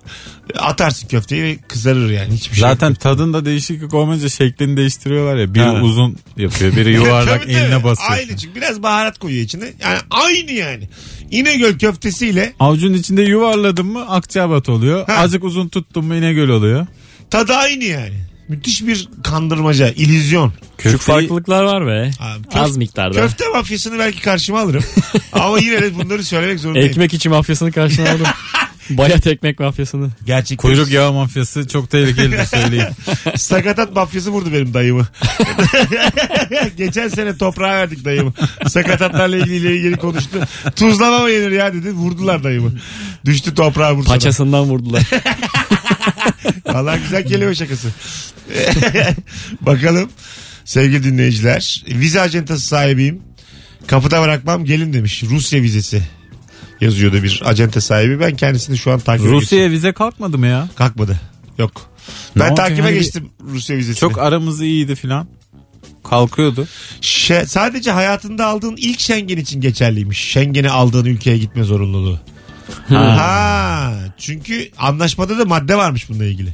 [0.59, 2.33] atarsın köfteyi ve kızarır yani.
[2.33, 5.53] Hiçbir şey Zaten tadında değişiklik olmayınca şeklini değiştiriyorlar ya.
[5.53, 5.81] Biri Ha.
[5.81, 7.63] uzun yapıyor, biri yuvarlak Tabii, tabii.
[7.63, 8.11] eline basıyor.
[8.11, 9.65] Aynı çünkü biraz baharat koyuyor içine.
[9.81, 10.89] Yani aynı yani.
[11.31, 15.07] İnegöl köftesiyle Avucun içinde yuvarladın mı Akçabat oluyor.
[15.07, 15.13] Ha.
[15.13, 16.87] Azıcık uzun tuttun mu İnegöl oluyor.
[17.29, 18.13] tadı aynı yani.
[18.47, 20.53] Müthiş bir kandırmaca, illüzyon.
[20.77, 22.11] Küçük farklılıklar var be.
[22.19, 23.21] Abi, köf- Az miktarda.
[23.21, 24.83] Köfte mafyasını belki karşıma alırım.
[25.33, 26.89] Ama yine de bunları söylemek zorundayım.
[26.89, 28.25] Ekmek içi mafyasını karşına aldım.
[28.97, 30.09] Bayat ekmek mafyasını.
[30.25, 30.69] Gerçekten.
[30.69, 32.87] Kuyruk yağı mafyası çok tehlikelidir söyleyeyim.
[33.35, 35.07] Sakatat mafyası vurdu benim dayımı.
[36.77, 38.33] Geçen sene toprağa verdik dayımı.
[38.67, 40.39] Sakatatlarla ilgili ilgili konuştu.
[40.75, 41.91] Tuzlama mı yenir ya dedi.
[41.91, 42.71] Vurdular dayımı.
[43.25, 44.13] Düştü toprağa Bursa'da.
[44.13, 45.03] Paçasından vurdular.
[46.67, 47.87] Valla güzel kelime şakası.
[49.61, 50.09] Bakalım
[50.65, 51.83] sevgili dinleyiciler.
[51.87, 53.21] Vize acentası sahibiyim.
[53.87, 55.23] Kapıda bırakmam gelin demiş.
[55.23, 56.03] Rusya vizesi
[56.81, 58.19] yazıyordu bir acente sahibi.
[58.19, 60.67] Ben kendisini şu an takip Rusya'ya vize kalkmadı mı ya?
[60.75, 61.19] Kalkmadı.
[61.57, 61.89] Yok.
[62.35, 62.93] Ne Ben oldu takibe yani?
[62.93, 63.99] geçtim Rusya vizesini.
[63.99, 65.27] Çok aramız iyiydi filan.
[66.03, 66.67] Kalkıyordu.
[67.01, 70.19] Şe- sadece hayatında aldığın ilk Schengen için geçerliymiş.
[70.31, 72.19] Schengen'e aldığın ülkeye gitme zorunluluğu.
[72.89, 73.93] Ha.
[74.17, 76.49] çünkü anlaşmada da madde varmış bununla ilgili.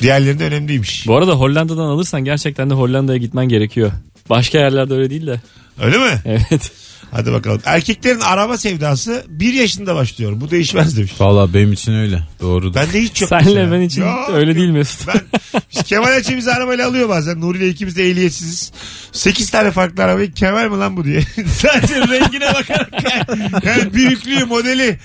[0.00, 1.06] Diğerlerinde önemli değilmiş.
[1.06, 3.92] Bu arada Hollanda'dan alırsan gerçekten de Hollanda'ya gitmen gerekiyor.
[4.30, 5.40] Başka yerlerde öyle değil de.
[5.82, 6.20] Öyle mi?
[6.24, 6.72] Evet.
[7.10, 7.60] Hadi bakalım.
[7.64, 10.32] Erkeklerin araba sevdası bir yaşında başlıyor.
[10.36, 11.12] Bu değişmez demiş.
[11.20, 12.22] Valla benim için öyle.
[12.40, 12.74] Doğrudur.
[12.74, 13.28] Ben de hiç yok.
[13.28, 13.72] Senle mesela.
[13.72, 14.58] ben için Yok, öyle yok.
[14.58, 15.06] değil Mesut.
[15.08, 15.20] Ben
[15.72, 17.40] biz Kemal Açı bizi arabayla alıyor bazen.
[17.40, 18.72] Nuri ile ikimiz de ehliyetsiziz.
[19.12, 21.20] 8 tane farklı arabayı Kemal mi lan bu diye.
[21.46, 24.98] Sadece rengine bakarak yani, yani büyüklüğü modeli.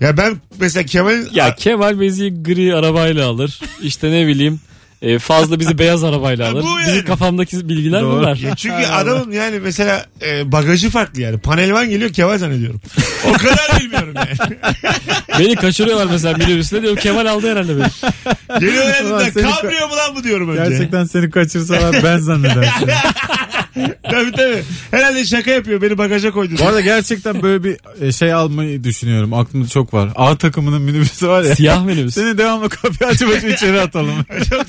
[0.00, 3.60] Ya ben mesela Kemal'in Ya Kemal Bey'i gri arabayla alır.
[3.82, 4.60] İşte ne bileyim
[5.02, 6.62] e, fazla bizi beyaz arabayla alır.
[6.62, 6.86] bu yani.
[6.92, 8.12] Bizim kafamdaki bilgiler Doğru.
[8.20, 8.36] bunlar.
[8.36, 11.38] Ya çünkü adamın yani mesela e, bagajı farklı yani.
[11.38, 12.80] Panelvan geliyor Kemal zannediyorum.
[13.28, 14.58] O kadar bilmiyorum yani.
[15.38, 18.60] Beni kaçırıyorlar mesela minibüsle diyorum Kemal aldı herhalde beni.
[18.60, 20.70] Geliyor Ulan yanımda seni- kabriyo mu lan bu diyorum önce.
[20.70, 22.88] Gerçekten seni kaçırsalar ben zannedersin.
[24.10, 24.62] Tabii tabii.
[24.90, 26.54] Herhalde şaka yapıyor beni bagaja koydu.
[26.60, 29.34] Bu arada gerçekten böyle bir e, şey almayı düşünüyorum.
[29.34, 30.10] Aklımda çok var.
[30.16, 31.54] A takımının minibüsü var ya.
[31.56, 32.14] Siyah minibüs.
[32.14, 34.14] Seni devamlı kapıyı açıp açıp içeri atalım.
[34.50, 34.60] Çok.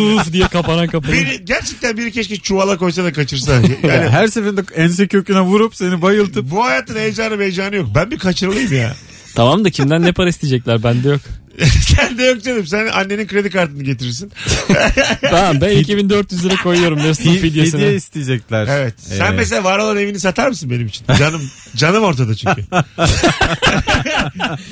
[0.00, 1.12] Uf diye kapanan kapı.
[1.12, 3.52] Biri, gerçekten biri keşke çuvala koysa da kaçırsa.
[3.52, 7.88] Yani Yani her seferinde ense köküne vurup seni bayıltıp bu hayatın heyecanı heyecanı yok.
[7.94, 8.94] Ben bir kaçırılayım ya.
[9.34, 11.20] Tamam da kimden ne para isteyecekler bende yok.
[11.96, 12.66] Sen de yok canım.
[12.66, 14.32] Sen annenin kredi kartını getirirsin.
[15.30, 17.94] Tamam ben 2400 lira koyuyorum Mesut'un Fi- Fidye fidyesine.
[17.94, 18.66] isteyecekler.
[18.70, 18.94] Evet.
[18.98, 21.04] Sen Ee, mesela var olan evini satar mısın benim için?
[21.18, 21.42] Canım
[21.76, 22.62] canım ortada çünkü.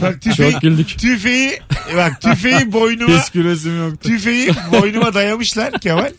[0.02, 0.98] bak tüfeği, Çok güldük.
[0.98, 1.60] tüfeği
[1.96, 4.08] bak tüfeği boynuma Hiç gülesim yoktu.
[4.08, 6.10] tüfeği boynuma dayamışlar Kemal.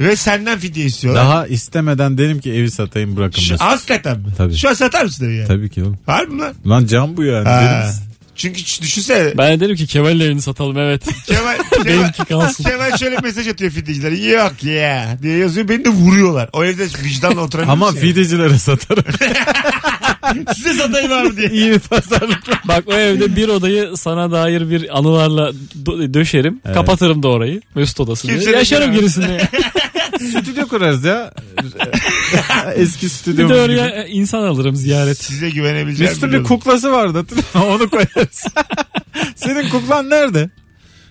[0.00, 1.24] Ve senden fidye istiyorlar.
[1.24, 3.40] Daha istemeden dedim ki evi satayım bırakın.
[3.42, 3.66] Şu, Mesut.
[3.66, 4.26] hakikaten mi?
[4.38, 4.56] Tabii.
[4.56, 5.48] Şu an satar mısın evi yani?
[5.48, 5.98] Tabii ki oğlum.
[6.06, 6.54] Var mı lan?
[6.66, 7.48] Lan can bu yani.
[7.48, 7.84] Ha.
[7.86, 8.02] Misin?
[8.36, 9.38] Çünkü düşünsene.
[9.38, 11.02] Ben de dedim ki Kemal'in evini satalım evet.
[11.26, 12.64] Kemal, Kemal, Benimki kalsın.
[12.64, 14.18] Kemal şöyle mesaj atıyor fidyecilere.
[14.18, 15.68] Yok ya diye yazıyor.
[15.68, 16.48] Beni de vuruyorlar.
[16.52, 18.00] O evde vicdanla oturabilir Ama misin?
[18.00, 19.04] fidyecilere satarım.
[20.54, 21.50] Size satayım abi diye.
[21.50, 22.38] İyi bir pazarlık.
[22.68, 25.52] Bak o evde bir odayı sana dair bir anılarla
[26.14, 26.60] döşerim.
[26.64, 26.74] Evet.
[26.74, 27.60] Kapatırım da orayı.
[27.74, 28.38] Mesut odası diye.
[28.38, 29.40] Kimse de Yaşarım gerisini.
[30.18, 31.32] Stüdyo kurarız ya.
[32.74, 33.80] Eski bir stüdyomuz de gibi.
[33.80, 35.22] oraya e, insan alırım ziyaret.
[35.24, 37.60] Size güvenebileceğim Mesut'un bir kuklası vardı hatırlıyor musun?
[37.70, 38.44] Onu koyarız.
[39.36, 40.50] Senin kuklan nerede?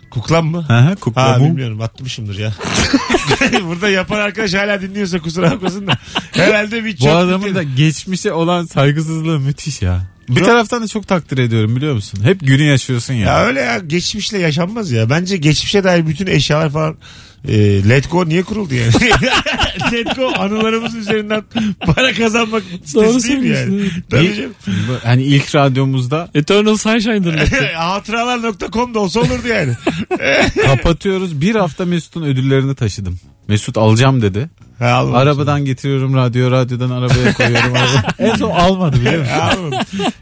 [0.09, 0.65] Kuklam mı?
[0.67, 1.43] Hı hı Ha kukla bu.
[1.45, 2.53] bilmiyorum atmışımdır ya.
[3.63, 5.93] Burada yapan arkadaş hala dinliyorsa kusura bakmasın da.
[6.31, 7.07] Herhalde bir çok...
[7.07, 10.07] Bu adamın da geçmişe olan saygısızlığı müthiş ya.
[10.29, 10.45] Bir Yok.
[10.45, 12.19] taraftan da çok takdir ediyorum biliyor musun?
[12.23, 13.27] Hep günü yaşıyorsun ya.
[13.27, 15.09] Ya öyle ya geçmişle yaşanmaz ya.
[15.09, 16.95] Bence geçmişe dair bütün eşyalar falan
[17.47, 18.91] e, let go niye kuruldu yani?
[19.91, 21.43] let go anılarımız üzerinden
[21.95, 22.63] para kazanmak
[22.95, 23.57] Doğru sitesi değil mi yani?
[23.65, 24.03] söylüyorsun.
[24.09, 24.53] Tabii canım.
[25.03, 27.37] Hani ilk radyomuzda Eternal Sunshine'dır.
[27.75, 29.73] Hatıralar.com da olsa olurdu yani.
[30.65, 31.41] kapatıyoruz.
[31.41, 33.19] Bir hafta Mesut'un ödüllerini taşıdım.
[33.47, 34.49] Mesut alacağım dedi.
[34.79, 35.15] Ha, almadım.
[35.15, 37.73] Arabadan getiriyorum radyo, radyodan arabaya koyuyorum.
[37.73, 39.33] araba- en son almadı biliyor musun?
[39.33, 39.79] Almadım.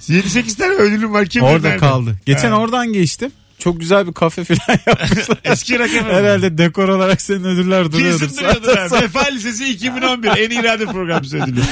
[0.10, 1.26] 7-8 tane ödülüm var.
[1.26, 1.80] Kim bilir Orada nerede?
[1.80, 2.16] kaldı.
[2.26, 2.58] Geçen Ha.
[2.58, 3.32] oradan geçtim.
[3.60, 5.38] Çok güzel bir kafe falan yapmışlar.
[5.44, 6.06] Eski rakam.
[6.06, 8.20] Herhalde dekor olarak senin ödüller duruyordur.
[8.20, 8.88] Kesin duruyordur ha.
[9.02, 11.62] Vefa Lisesi 2011 en iyi radyo programcısı ödülü.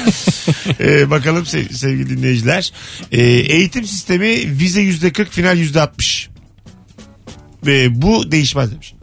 [0.80, 2.72] Ee, bakalım sev- sevgili dinleyiciler.
[3.12, 4.28] Ee, eğitim sistemi
[4.60, 6.28] vize %40 final %60.
[7.66, 8.94] Ve bu değişmez demiş.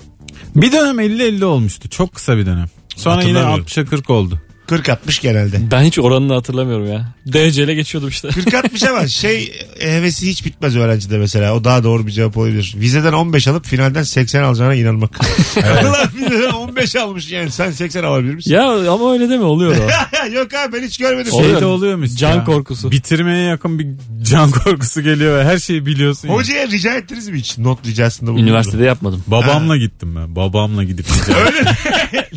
[0.57, 1.89] Bir dönem 50-50 olmuştu.
[1.89, 2.67] Çok kısa bir dönem.
[2.97, 3.65] Sonra yine Hatırlamıyorum.
[3.65, 4.41] 60'a 40 oldu.
[4.69, 5.71] 40-60 genelde.
[5.71, 7.15] Ben hiç oranını hatırlamıyorum ya.
[7.27, 8.29] DC'le geçiyordum işte.
[8.29, 11.55] 40-60 ama şey hevesi hiç bitmez öğrencide mesela.
[11.55, 12.75] O daha doğru bir cevap olabilir.
[12.77, 15.11] Vizeden 15 alıp finalden 80 alacağına inanmak.
[15.57, 18.55] Ulan vizeden 15 almış yani sen 80 alabilir misin?
[18.55, 19.89] ya ama öyle deme oluyor o.
[20.35, 21.33] Yok abi ben hiç görmedim.
[21.33, 21.51] Oluyor.
[21.53, 22.45] Şeyde oluyormuş Can ya.
[22.45, 22.91] korkusu.
[22.91, 23.87] Bitirmeye yakın bir
[24.23, 26.29] can korkusu geliyor ve her şeyi biliyorsun.
[26.29, 26.35] ya.
[26.35, 27.59] Hocaya rica ettiniz mi hiç?
[27.59, 28.51] Not ricasında bulundunuz mu?
[28.51, 29.25] Üniversitede yapmadım.
[29.27, 30.37] Babamla gittim ben.
[30.37, 31.07] Babamla gidip.
[31.47, 31.65] Öyle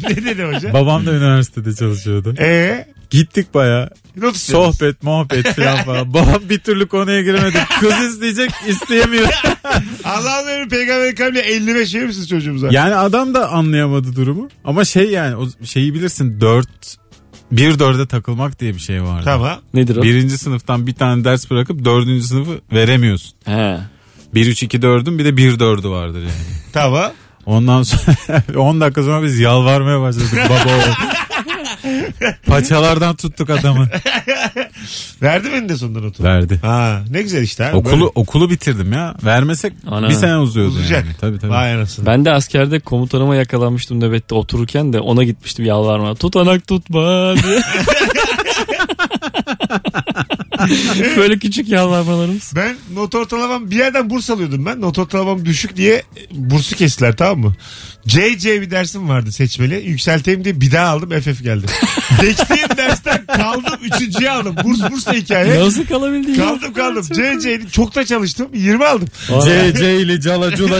[0.09, 0.73] ne dedi hoca?
[0.73, 1.73] Babam da üniversitede
[2.23, 2.41] çalışıyordu.
[2.41, 2.87] Eee?
[3.09, 3.89] Gittik baya.
[4.33, 6.13] Sohbet, muhabbet falan falan.
[6.13, 7.57] Babam bir türlü konuya giremedi.
[7.79, 9.27] Kız isteyecek, isteyemiyor.
[10.03, 12.67] Allah'ın emri peygamberin kavliyle 55 verir misiniz çocuğumuza?
[12.71, 14.49] yani adam da anlayamadı durumu.
[14.65, 16.67] Ama şey yani o şeyi bilirsin 4
[17.51, 19.21] bir dörde takılmak diye bir şey vardı.
[19.25, 19.59] Tamam.
[19.73, 20.01] Nedir o?
[20.03, 23.31] Birinci sınıftan bir tane ders bırakıp dördüncü sınıfı veremiyorsun.
[23.45, 23.77] He.
[24.33, 26.31] 1 3 2 4'ün bir de 1 4'ü vardır yani.
[26.73, 27.11] Tamam.
[27.45, 28.15] Ondan sonra
[28.57, 31.11] 10 dakika sonra biz yalvarmaya başladık baba oğul.
[32.45, 33.87] Paçalardan tuttuk adamı.
[35.21, 36.23] Verdi mi de sonunda notu?
[36.23, 36.59] Verdi.
[36.61, 37.63] Ha, ne güzel işte.
[37.63, 37.71] ha.
[37.73, 39.15] Okulu okulu bitirdim ya.
[39.23, 40.09] Vermesek Ana.
[40.09, 41.05] bir sene uzuyordu Uzayacak.
[41.05, 41.15] yani.
[41.21, 41.51] Tabii tabii.
[41.51, 42.05] Vay anasını.
[42.05, 46.15] Ben de askerde komutanıma yakalanmıştım nöbette otururken de ona gitmiştim yalvarma.
[46.15, 47.61] Tutanak tutma diye.
[51.17, 52.53] Böyle küçük yalvarmalarımız.
[52.55, 54.81] Ben not ortalamam bir yerden burs alıyordum ben.
[54.81, 57.55] Not ortalamam düşük diye bursu kestiler tamam mı?
[58.07, 59.75] CC bir dersim vardı seçmeli.
[59.85, 61.65] Yükselteyim diye bir daha aldım FF geldi.
[62.21, 64.55] Geçtiğim dersten kaldım üçüncüye aldım.
[64.63, 65.59] Burs bursla hikaye.
[65.59, 66.45] Nasıl kalabildin ya?
[66.45, 67.03] Kaldım kaldım.
[67.13, 68.47] CC'yi çok da çalıştım.
[68.53, 69.07] 20 aldım.
[69.45, 70.79] C C ile cala cula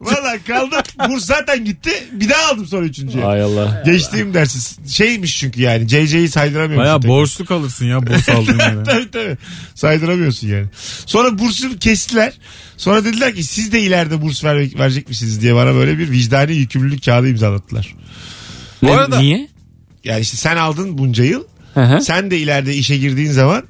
[0.00, 0.80] Valla kaldım.
[1.08, 1.90] Burs zaten gitti.
[2.12, 3.24] Bir daha aldım sonra üçüncüye.
[3.24, 3.82] Ay Allah.
[3.86, 4.58] Geçtiğim dersi
[4.92, 6.84] şeymiş çünkü yani CC'yi saydıramıyorum.
[6.84, 8.82] Baya borçlu kalırsın ya burs aldığın yere.
[8.84, 9.36] tabii tabii.
[9.74, 10.66] Saydıramıyorsun yani.
[11.06, 12.32] Sonra bursu kestiler.
[12.80, 16.52] Sonra dediler ki siz de ileride burs ver, verecek misiniz diye bana böyle bir vicdani
[16.54, 17.94] yükümlülük kağıdı imzalattılar.
[18.82, 19.48] Ne, arada- Niye?
[20.04, 21.44] Yani işte sen aldın bunca yıl.
[21.74, 22.00] Hı hı.
[22.00, 23.62] Sen de ileride işe girdiğin zaman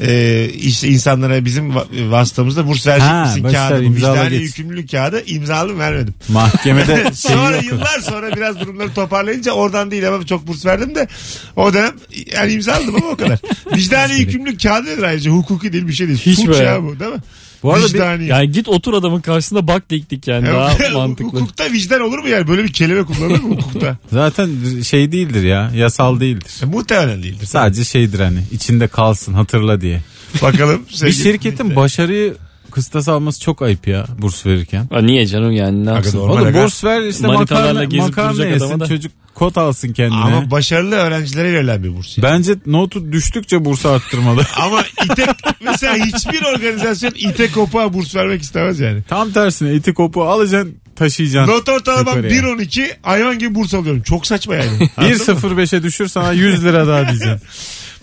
[0.00, 3.80] e, işte insanlara bizim va- vasıtamızda burs verecek Ha, misin kağıdı.
[3.80, 4.42] Bu imzala vicdani geç.
[4.42, 6.14] yükümlülük kağıdı imzaladım vermedim.
[6.28, 7.64] Mahkemede şey sonra yok.
[7.64, 11.08] yıllar sonra biraz durumları toparlayınca oradan değil ama çok burs verdim de
[11.56, 11.92] o dönem
[12.36, 13.38] yani imzaladım ama o kadar.
[13.76, 16.18] Vicdani yükümlülük kağıdı nedir ayrıca hukuki değil bir şey değil.
[16.26, 16.82] Hiç Suç be ya ya.
[16.82, 17.18] bu değil mi?
[17.62, 18.26] Bu arada bir- Vicdani.
[18.26, 21.40] Yani git otur adamın karşısında bak dik dik yani daha mantıklı.
[21.40, 22.48] Hukukta vicdan olur mu yani?
[22.48, 23.96] Böyle bir kelime kullanılır mı hukukta?
[24.12, 24.50] Zaten
[24.82, 25.70] şey değildir ya.
[25.74, 26.52] Yasal değildir.
[26.62, 27.46] E, muhtemelen değildir.
[27.46, 30.00] Sadece şeydir hani içinde kalsın hatırla diye.
[30.42, 30.82] Bakalım.
[31.02, 32.34] Bir şirketin başarıyı
[32.70, 34.88] kıstas alması çok ayıp ya burs verirken.
[34.92, 36.18] Ha, niye canım yani ne yapsın?
[36.18, 36.62] Oğlum aga.
[36.64, 38.86] burs ver işte makarna, makarna yesin da.
[38.86, 40.20] çocuk kot alsın kendine.
[40.20, 42.18] Ama başarılı öğrencilere verilen bir burs.
[42.18, 42.22] yani.
[42.32, 44.42] Bence notu düştükçe bursu arttırmalı.
[44.56, 45.28] Ama İTEK
[45.60, 49.02] mesela hiçbir organizasyon İTEK Kop'a burs vermek istemez yani.
[49.02, 51.52] Tam tersine iti kopu alacaksın taşıyacaksın.
[51.52, 52.42] Not ortalamam yukarıya.
[52.42, 54.02] 1.12 hayvan gibi burs alıyorum.
[54.02, 54.66] Çok saçma yani.
[54.96, 55.40] Anladın mı?
[55.40, 57.40] 1.05'e düşür sana 100 lira daha diyeceksin.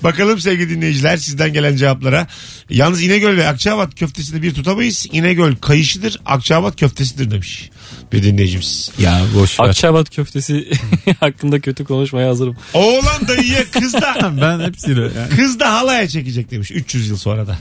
[0.04, 2.28] Bakalım sevgili dinleyiciler sizden gelen cevaplara.
[2.70, 5.08] Yalnız İnegöl ve Akçabat köftesini bir tutamayız.
[5.12, 7.70] İnegöl kayışıdır, Akçabat köftesidir demiş
[8.14, 8.92] bir dinleyicimiz.
[9.00, 9.66] ya boş ver.
[9.66, 10.70] Akçabat köftesi
[11.20, 12.56] hakkında kötü konuşmaya hazırım.
[12.74, 15.30] Oğlan dayıya kız da ben hepsiyle yani.
[15.36, 17.58] kız da halaya çekecek demiş 300 yıl sonra da.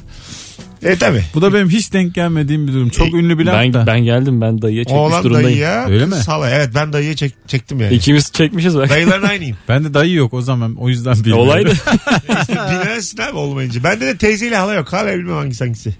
[0.86, 1.24] E tabi.
[1.34, 2.88] Bu da benim hiç denk gelmediğim bir durum.
[2.88, 3.86] Çok ünlü bir laf Ben, da.
[3.86, 5.48] ben geldim ben dayıya çekmiş Oğlan durumdayım.
[5.48, 6.14] dayıya Öyle mi?
[6.26, 6.56] halaya.
[6.56, 7.94] Evet ben dayıya çek, çektim yani.
[7.94, 8.90] İkimiz çekmişiz bak.
[8.90, 9.56] Dayıların aynıyım.
[9.68, 11.42] Bende dayı yok o zaman o yüzden bilmiyorum.
[11.44, 11.72] Olaydı.
[12.48, 13.84] Bilemezsin abi olmayınca.
[13.84, 14.92] Bende de teyzeyle hala yok.
[14.92, 15.94] Hala bilmem hangisi hangisi.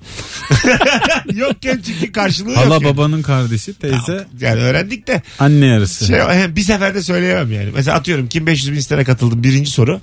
[1.35, 2.59] Yokken çünkü karşılığı yok.
[2.59, 2.85] Hala yani.
[2.85, 6.07] babanın kardeşi teyze Yani öğrendik de anne yarısı.
[6.07, 7.69] şey, hem bir seferde söyleyemem yani.
[7.75, 10.01] Mesela atıyorum kim 500 bin istene katıldım birinci soru.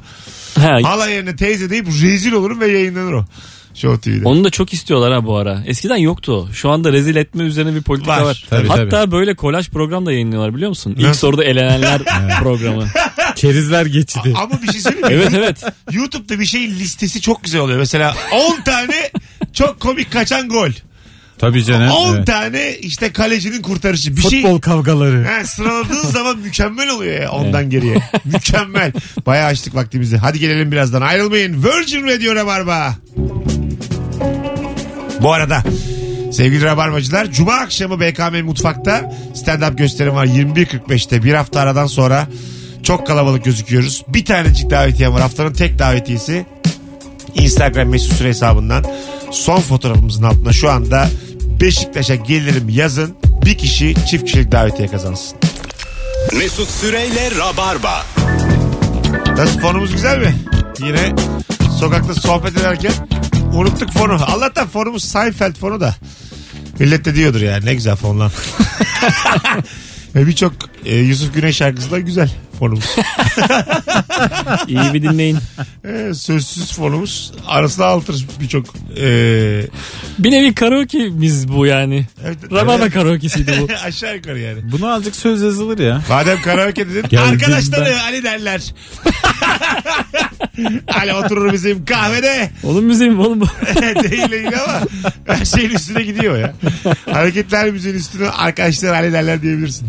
[0.55, 3.25] ha, Hala yerine teyze deyip rezil olurum ve yayınlanır o.
[3.73, 4.27] Show TV'de.
[4.27, 5.63] onu da çok istiyorlar ha bu ara.
[5.65, 6.49] Eskiden yoktu.
[6.53, 8.21] Şu anda rezil etme üzerine bir politika Var.
[8.21, 8.45] var.
[8.49, 9.11] Tabii, Hatta tabii.
[9.11, 10.95] böyle kolaj program da yayınlıyorlar biliyor musun?
[10.99, 12.01] İlk soruda elenenler
[12.39, 12.87] programı.
[13.35, 14.33] Kerizler geçidi.
[14.37, 15.13] Ama bir şey söyleyeyim mi?
[15.23, 15.63] Evet evet.
[15.91, 17.79] YouTube'da bir şeyin listesi çok güzel oluyor.
[17.79, 18.15] Mesela
[18.59, 19.09] 10 tane
[19.53, 20.69] çok komik kaçan gol.
[21.37, 21.91] Tabii canım.
[21.91, 22.27] 10 evet.
[22.27, 24.11] tane işte kalecinin kurtarışı.
[24.15, 25.25] Bir Futbol şey kavgaları.
[25.25, 27.97] He, sıraladığın zaman mükemmel oluyor ya ondan geriye.
[28.25, 28.91] mükemmel.
[29.25, 30.17] Bayağı açtık vaktimizi.
[30.17, 31.01] Hadi gelelim birazdan.
[31.01, 31.63] Ayrılmayın.
[31.63, 32.95] Virgin Radio Rabarba.
[35.23, 35.63] Bu arada
[36.31, 41.23] sevgili Rabarbacılar Cuma akşamı BKM Mutfak'ta stand-up gösterim var 21.45'te.
[41.23, 42.27] Bir hafta aradan sonra
[42.83, 44.03] çok kalabalık gözüküyoruz.
[44.07, 45.21] Bir tanecik davetiyem var.
[45.21, 46.45] Haftanın tek davetiyesi
[47.35, 48.85] Instagram mesut süre hesabından
[49.31, 51.09] son fotoğrafımızın altına şu anda
[51.61, 53.15] Beşiktaş'a gelirim yazın.
[53.45, 55.37] Bir kişi çift kişilik davetiye kazansın.
[56.37, 58.05] Mesut Süreyle Rabarba.
[59.37, 60.35] Nasıl fonumuz güzel mi?
[60.79, 61.15] Yine
[61.79, 62.91] sokakta sohbet ederken
[63.53, 64.17] unuttuk fonu.
[64.25, 65.95] Allah'tan fonumuz Seinfeld fonu da.
[66.79, 68.31] Millet de diyordur yani ne güzel fon lan.
[70.15, 70.53] Ve birçok
[70.85, 72.85] e, Yusuf Güney şarkısı da güzel fonumuz.
[74.67, 75.37] İyi bir dinleyin.
[75.85, 78.65] E, sözsüz fonumuz arasına altır birçok.
[78.97, 79.05] E,
[80.19, 82.05] Bir nevi karaoke'miz bu yani.
[82.25, 82.93] evet, Rababa evet.
[82.93, 83.67] karaoke'siydi bu.
[83.85, 84.71] Aşağı yukarı yani.
[84.71, 86.01] Buna azıcık söz yazılır ya.
[86.09, 87.97] Madem karaoke dedin Geldim arkadaşları ben.
[88.11, 88.73] Ali derler.
[90.87, 92.51] Ali oturur bizim kahvede.
[92.63, 93.45] Oğlum müziğim oğlum bu.
[93.81, 94.81] değil değil ama
[95.27, 96.53] her şeyin üstüne gidiyor ya.
[97.11, 99.87] Hareketler müziğin üstüne arkadaşlar hallederler diyebilirsin.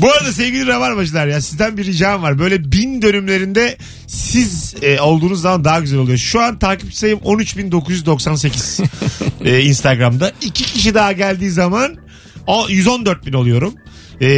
[0.00, 2.38] Bu arada sevgili Rabarbacılar ya sizden bir ricam var.
[2.38, 6.18] Böyle bin dönümlerinde siz e, olduğunuz zaman daha güzel oluyor.
[6.18, 8.84] Şu an takipçi sayım 13.998
[9.44, 10.32] e, Instagram'da.
[10.42, 11.96] İki kişi daha geldiği zaman
[12.46, 13.74] o 114 bin oluyorum.
[14.20, 14.28] E,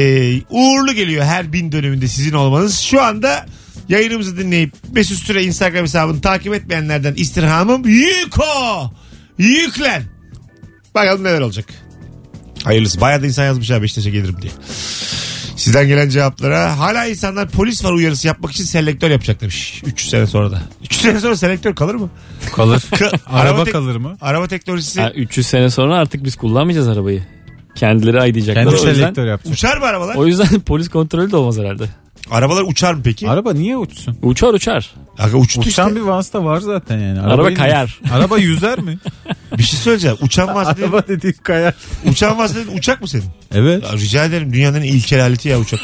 [0.50, 2.78] uğurlu geliyor her bin dönümünde sizin olmanız.
[2.78, 3.46] Şu anda
[3.88, 8.44] yayınımızı dinleyip Mesut Süre Instagram hesabını takip etmeyenlerden istirhamım Yiko!
[9.38, 10.02] Yüklen!
[10.94, 11.64] Bakalım neler olacak.
[12.64, 13.00] Hayırlısı.
[13.00, 14.52] Bayağı da insan yazmış ha Beşiktaş'a gelirim diye.
[15.56, 19.82] Sizden gelen cevaplara hala insanlar polis var uyarısı yapmak için selektör yapacak demiş.
[19.86, 20.62] 300 sene sonra da.
[20.84, 22.10] 300 sene sonra selektör kalır mı?
[22.56, 22.76] Kalır.
[22.90, 24.16] Ka- Araba tek- kalır mı?
[24.20, 27.22] Araba teknolojisi Ha, 300 sene sonra artık biz kullanmayacağız arabayı.
[27.74, 28.64] Kendileri aydayacaklar.
[28.64, 29.54] Kendi o, yüzden, selektör yapacak.
[29.54, 30.14] uçar mı arabalar?
[30.14, 31.84] o yüzden polis kontrolü de olmaz herhalde.
[32.30, 33.28] Arabalar uçar mı peki?
[33.30, 34.18] Araba niye uçsun?
[34.22, 34.90] Uçar uçar.
[35.18, 36.00] Aga uçtu Uçan işte.
[36.00, 37.20] bir vasıta var zaten yani.
[37.20, 38.00] Araba Arabayı- kayar.
[38.12, 38.98] Araba yüzer mi?
[39.58, 40.16] Bir şey söyleyeceğim.
[40.20, 41.74] Uçan vasıta Araba dediğin kayar.
[42.06, 43.24] uçan vasıta uçak mı senin?
[43.54, 43.84] Evet.
[43.84, 45.80] Ya rica ederim dünyanın en ilkel aleti ya uçak.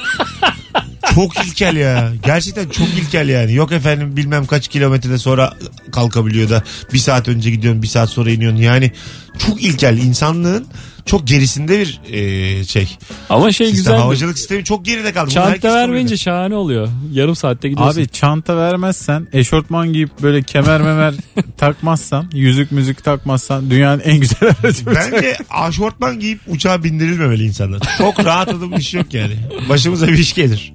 [1.15, 2.13] çok ilkel ya.
[2.25, 3.55] Gerçekten çok ilkel yani.
[3.55, 5.55] Yok efendim bilmem kaç kilometrede sonra
[5.93, 8.59] kalkabiliyor da bir saat önce gidiyorsun bir saat sonra iniyorsun.
[8.59, 8.93] Yani
[9.39, 9.99] çok ilkel.
[9.99, 10.67] insanlığın
[11.07, 12.97] çok gerisinde bir e, şey.
[13.31, 13.99] Ama şey Sistem, güzel.
[13.99, 15.31] havacılık sistemi çok geride kaldı.
[15.31, 16.89] Çanta vermeyince şahane oluyor.
[17.13, 18.01] Yarım saatte gidiyorsun.
[18.01, 21.15] Abi çanta vermezsen, eşortman giyip böyle kemer memer
[21.57, 24.87] takmazsan, yüzük müzik takmazsan dünyanın en güzel aracı.
[24.87, 27.81] Bence aşortman giyip uçağa bindirilmemeli insanlar.
[27.99, 29.35] Çok rahat adım bir şey yok yani.
[29.69, 30.73] Başımıza bir iş gelir.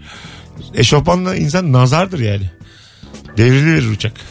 [0.75, 2.49] Eşofmanla insan nazardır yani.
[3.37, 4.13] Devrilir uçak.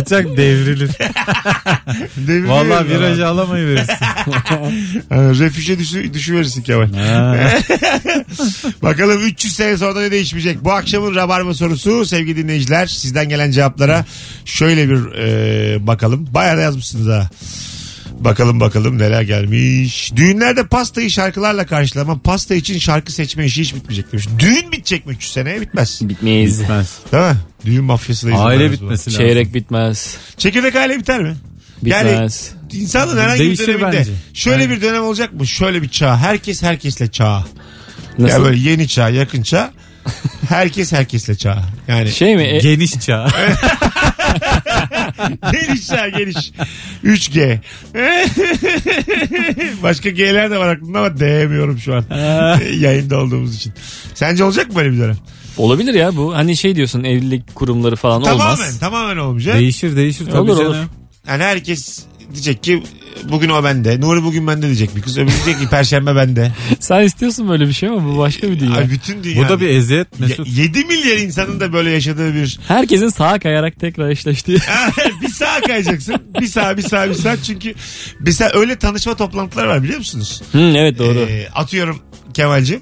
[0.00, 0.90] Uçak devrilir.
[2.16, 2.88] Devrilir Vallahi vallahi.
[2.88, 3.94] virajı alamayı verirsin.
[5.08, 6.88] Ha, refüje düşü, düşüverirsin Kemal.
[8.82, 10.64] Bakalım 300 sene sonra ne değişmeyecek?
[10.64, 14.04] Bu akşamın Rabarba sorusu sevgili dinleyiciler sizden gelen cevaplara
[14.44, 16.26] şöyle bir e, bakalım.
[16.34, 17.30] Bayağı da yazmışsınız ha.
[18.20, 20.12] Bakalım bakalım neler gelmiş.
[20.16, 24.28] Düğünlerde pastayı şarkılarla karşılama pasta için şarkı seçme işi hiç bitmeyecek demiş.
[24.38, 25.60] Düğün bitecek mi 300 seneye?
[25.60, 26.00] Bitmez.
[26.08, 26.60] Bitmeyiz.
[26.62, 26.98] Bitmez.
[27.12, 27.36] Değil mi?
[27.64, 29.26] Düğün mafyasıyla izin Aile bitmesi lazım.
[29.26, 30.16] Çeyrek bitmez.
[30.36, 31.36] Çekirdek aile biter mi?
[31.82, 32.52] Bitmez.
[32.72, 34.10] insanın herhangi Değişir bir döneminde bence.
[34.34, 34.76] şöyle Yani.
[34.76, 35.46] bir dönem olacak mı?
[35.46, 36.16] Şöyle bir çağ.
[36.18, 37.44] Herkes herkesle çağ.
[38.18, 38.38] Nasıl?
[38.38, 39.70] Ya böyle yeni çağ, yakın çağ.
[40.48, 41.62] Herkes herkesle çağ.
[41.88, 42.42] Yani Şey mi?
[42.42, 43.28] E, Geniş çağ.
[45.52, 46.52] geniş çağ geniş.
[47.04, 47.58] 3G.
[49.82, 52.04] Başka G'ler de var aklımda ama diyemiyorum şu an.
[52.78, 53.72] Yayında olduğumuz için.
[54.14, 55.16] Sence olacak mı böyle bir dönem?
[55.56, 56.34] olabilir ya bu.
[56.34, 58.78] Hani şey diyorsun evlilik kurumları falan Tamamen, olmaz.
[58.80, 59.54] tamamen olmayacak.
[59.58, 60.70] değişir değişir tabii Olur, canım.
[60.72, 60.76] olur.
[61.28, 62.82] Yani herkes diyecek ki
[63.30, 64.00] bugün o bende.
[64.00, 65.18] Nuri bugün bende diyecek bir kız.
[65.18, 66.52] Öbürü diyecek ki perşembe bende.
[66.80, 68.76] Sen istiyorsun böyle bir şey ama bu başka bir dünya.
[68.76, 69.44] Ay bütün dünya.
[69.44, 70.48] Bu da bir eziyet Mesut.
[70.48, 74.58] 7 milyar insanın da böyle yaşadığı bir Herkesin sağa kayarak tekrar eşleştiği.
[75.22, 76.16] bir sağa kayacaksın.
[76.40, 77.36] Bir sağa bir sağa bir sağa.
[77.42, 77.74] Çünkü
[78.20, 80.42] mesela öyle tanışma toplantıları var biliyor musunuz?
[80.52, 81.18] Hı, evet doğru.
[81.18, 81.98] Ee, atıyorum
[82.34, 82.80] Kemal'cim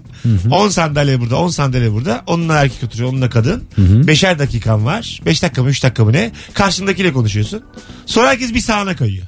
[0.51, 2.23] 10 sandalye burada 10 sandalye burada.
[2.27, 3.65] Onunla erkek oturuyor onunla kadın.
[3.79, 5.21] Beşer dakikan var.
[5.27, 6.33] 5 dakika mı 3 dakika mı ne?
[6.55, 7.63] Karşındakiyle konuşuyorsun.
[8.07, 9.27] Sonra herkes bir sağına kayıyor.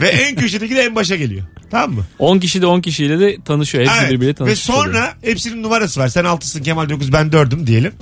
[0.00, 1.42] Ve en köşedeki de en başa geliyor.
[1.70, 2.04] Tamam mı?
[2.18, 3.84] 10 kişi de 10 kişiyle de tanışıyor.
[3.84, 4.10] Hepsi Evet.
[4.10, 4.78] birbiriyle Ve tanışıyor.
[4.84, 6.08] sonra hepsinin numarası var.
[6.08, 7.92] Sen altısın Kemal 9 ben dördüm diyelim.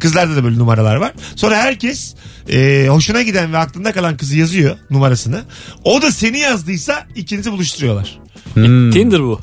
[0.00, 1.12] Kızlarda da böyle numaralar var.
[1.36, 2.14] Sonra herkes
[2.52, 5.42] e, hoşuna giden ve aklında kalan kızı yazıyor numarasını.
[5.84, 8.18] O da seni yazdıysa ikinizi buluşturuyorlar.
[8.54, 8.90] Hmm.
[8.90, 9.40] Tinder bu.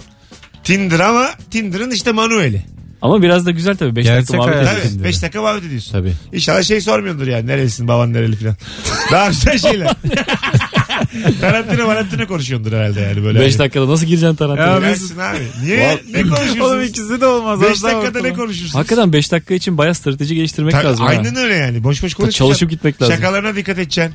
[0.64, 2.66] Tinder ama Tinder'ın işte manueli.
[3.02, 3.96] Ama biraz da güzel tabii.
[3.96, 4.68] 5 Gerçek dakika muhabbet hayat.
[4.72, 4.84] ediyorsun.
[4.90, 5.10] Tabii Tinder.
[5.10, 5.92] 5 dakika muhabbet ediyorsun.
[5.92, 6.14] Tabii.
[6.34, 8.56] İnşallah şey sormuyordur yani nerelisin baban nereli falan.
[9.12, 9.88] Daha güzel şeyler.
[11.42, 13.40] Tarantino Valentino konuşuyordur herhalde yani böyle.
[13.40, 14.74] 5 dakikada nasıl gireceksin Tarantino'ya?
[14.74, 15.38] Ya Gelsin abi.
[15.64, 16.00] Niye?
[16.14, 16.90] ne Oğlum konuşuyorsunuz?
[16.90, 17.62] ikisi de olmaz.
[17.62, 18.76] 5 Az daha dakikada ne konuşursunuz?
[18.76, 21.06] Hakikaten 5 dakika için bayağı strateji geliştirmek Ta- lazım.
[21.06, 21.12] ha.
[21.12, 21.84] Aynen öyle yani.
[21.84, 22.46] Boş boş konuşmayacaksın.
[22.46, 23.16] Çalışıp gitmek lazım.
[23.16, 24.14] Şakalarına dikkat edeceksin.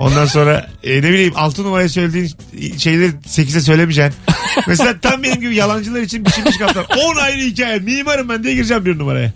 [0.00, 2.30] Ondan sonra e, ne bileyim 6 numaraya söylediğin
[2.78, 4.20] şeyleri 8'e söylemeyeceksin.
[4.66, 6.84] Mesela tam benim gibi yalancılar için biçilmiş kaptan.
[6.84, 7.78] 10 ayrı hikaye.
[7.78, 9.32] Mimarım ben diye gireceğim bir numaraya.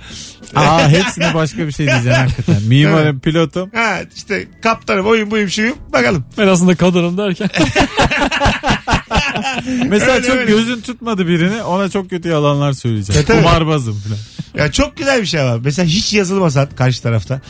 [0.55, 2.63] Aa hepsine başka bir şey diyeceksin hakikaten.
[2.63, 3.71] Mimarım, pilotum.
[3.75, 5.77] Ha işte kaptanım oyun buyum şuyum.
[5.93, 6.25] Bakalım.
[6.39, 7.49] Ben aslında kadınım derken.
[9.89, 10.51] Mesela Öyle, çok öyle.
[10.51, 13.23] gözün tutmadı birini ona çok kötü yalanlar söyleyeceksin.
[13.23, 13.43] E, tabii.
[13.43, 14.19] Kumarbazım falan.
[14.65, 15.61] Ya çok güzel bir şey var.
[15.65, 17.41] Mesela hiç yazılmasan karşı tarafta.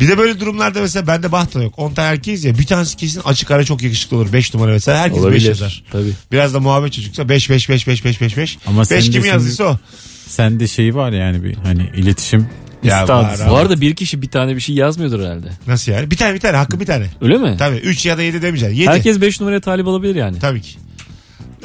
[0.00, 1.74] Bir de böyle durumlarda mesela bende baht da yok.
[1.76, 2.58] 10 tane erkeğiz ya.
[2.58, 4.32] Bir tanesi kesin açık ara çok yakışıklı olur.
[4.32, 4.98] 5 numara mesela.
[4.98, 5.84] Herkes 5 yazar.
[5.92, 6.12] Tabii.
[6.32, 8.58] Biraz da muhabbet çocuksa 5 5 5 5 5 5 5.
[8.66, 9.78] Ama 5 sen de kim yazdıysa o.
[10.26, 12.46] Sende şey var yani bir hani iletişim
[12.84, 13.38] Ya var.
[13.50, 15.46] Bu arada bir kişi bir tane bir şey yazmıyordur herhalde.
[15.66, 16.10] Nasıl yani?
[16.10, 17.06] Bir tane bir tane hakkı bir tane.
[17.20, 17.54] Öyle mi?
[17.58, 18.76] Tabii 3 ya da 7 demeyeceksin.
[18.76, 18.90] 7.
[18.90, 20.38] Herkes 5 numaraya talip olabilir yani.
[20.38, 20.78] Tabii ki.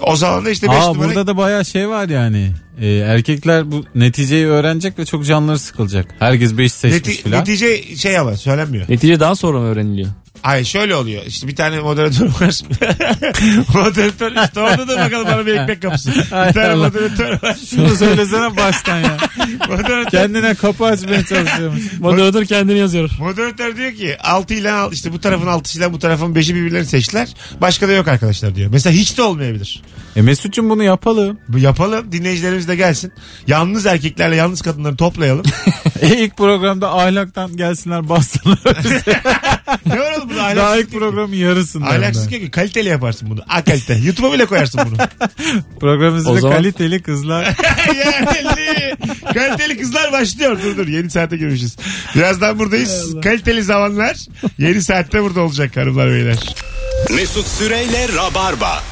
[0.01, 1.07] O zaman da işte 5 Aa numara.
[1.07, 2.51] burada da bayağı şey var yani.
[2.81, 6.05] Ee, erkekler bu neticeyi öğrenecek ve çok canları sıkılacak.
[6.19, 7.41] Herkes 5 seçmiş Neti- filan.
[7.41, 8.85] netice şey ama söylenmiyor.
[8.89, 10.09] Netice daha sonra mı öğreniliyor?
[10.41, 11.23] Hayır şöyle oluyor.
[11.25, 12.61] İşte bir tane moderatör var.
[13.73, 16.11] moderatör işte orada da bakalım bana bir ekmek kapısı.
[16.15, 16.75] Bir tane Allah.
[16.75, 17.57] moderatör var.
[17.69, 19.17] Şunu söylesene baştan ya.
[19.69, 21.81] moderatör, Kendine kapı açmaya çalışıyormuş.
[21.99, 23.09] Moderatör kendini yazıyor.
[23.19, 26.85] moderatör diyor ki 6 ile al- işte bu tarafın 6'sı ile bu tarafın 5'i birbirlerini
[26.87, 27.27] seçtiler.
[27.61, 28.69] Başka da yok arkadaşlar diyor.
[28.71, 29.81] Mesela hiç de olmayabilir.
[30.15, 31.37] E Mesut'cum bunu yapalım.
[31.47, 32.11] Bu yapalım.
[32.11, 33.11] Dinleyicilerimiz de gelsin.
[33.47, 35.45] Yalnız erkeklerle yalnız kadınları toplayalım.
[36.01, 38.57] E ilk programda ahlaktan gelsinler bassınlar.
[39.85, 41.85] ne var oğlum bu Daha ahlaksız ilk programın yarısında.
[41.85, 43.39] Ahlaksız ki kaliteli yaparsın bunu.
[43.49, 43.93] A kalite.
[43.93, 44.97] YouTube'a bile koyarsın bunu.
[45.79, 47.55] Programımız O bir zaman- kaliteli kızlar.
[48.25, 48.95] kaliteli,
[49.33, 50.59] kaliteli kızlar başlıyor.
[50.63, 51.75] Dur dur yeni saate girmişiz.
[52.15, 53.15] Birazdan buradayız.
[53.23, 54.17] Kaliteli zamanlar
[54.57, 56.37] yeni saatte burada olacak hanımlar beyler.
[57.15, 58.83] Mesut Süreyle Rabarba.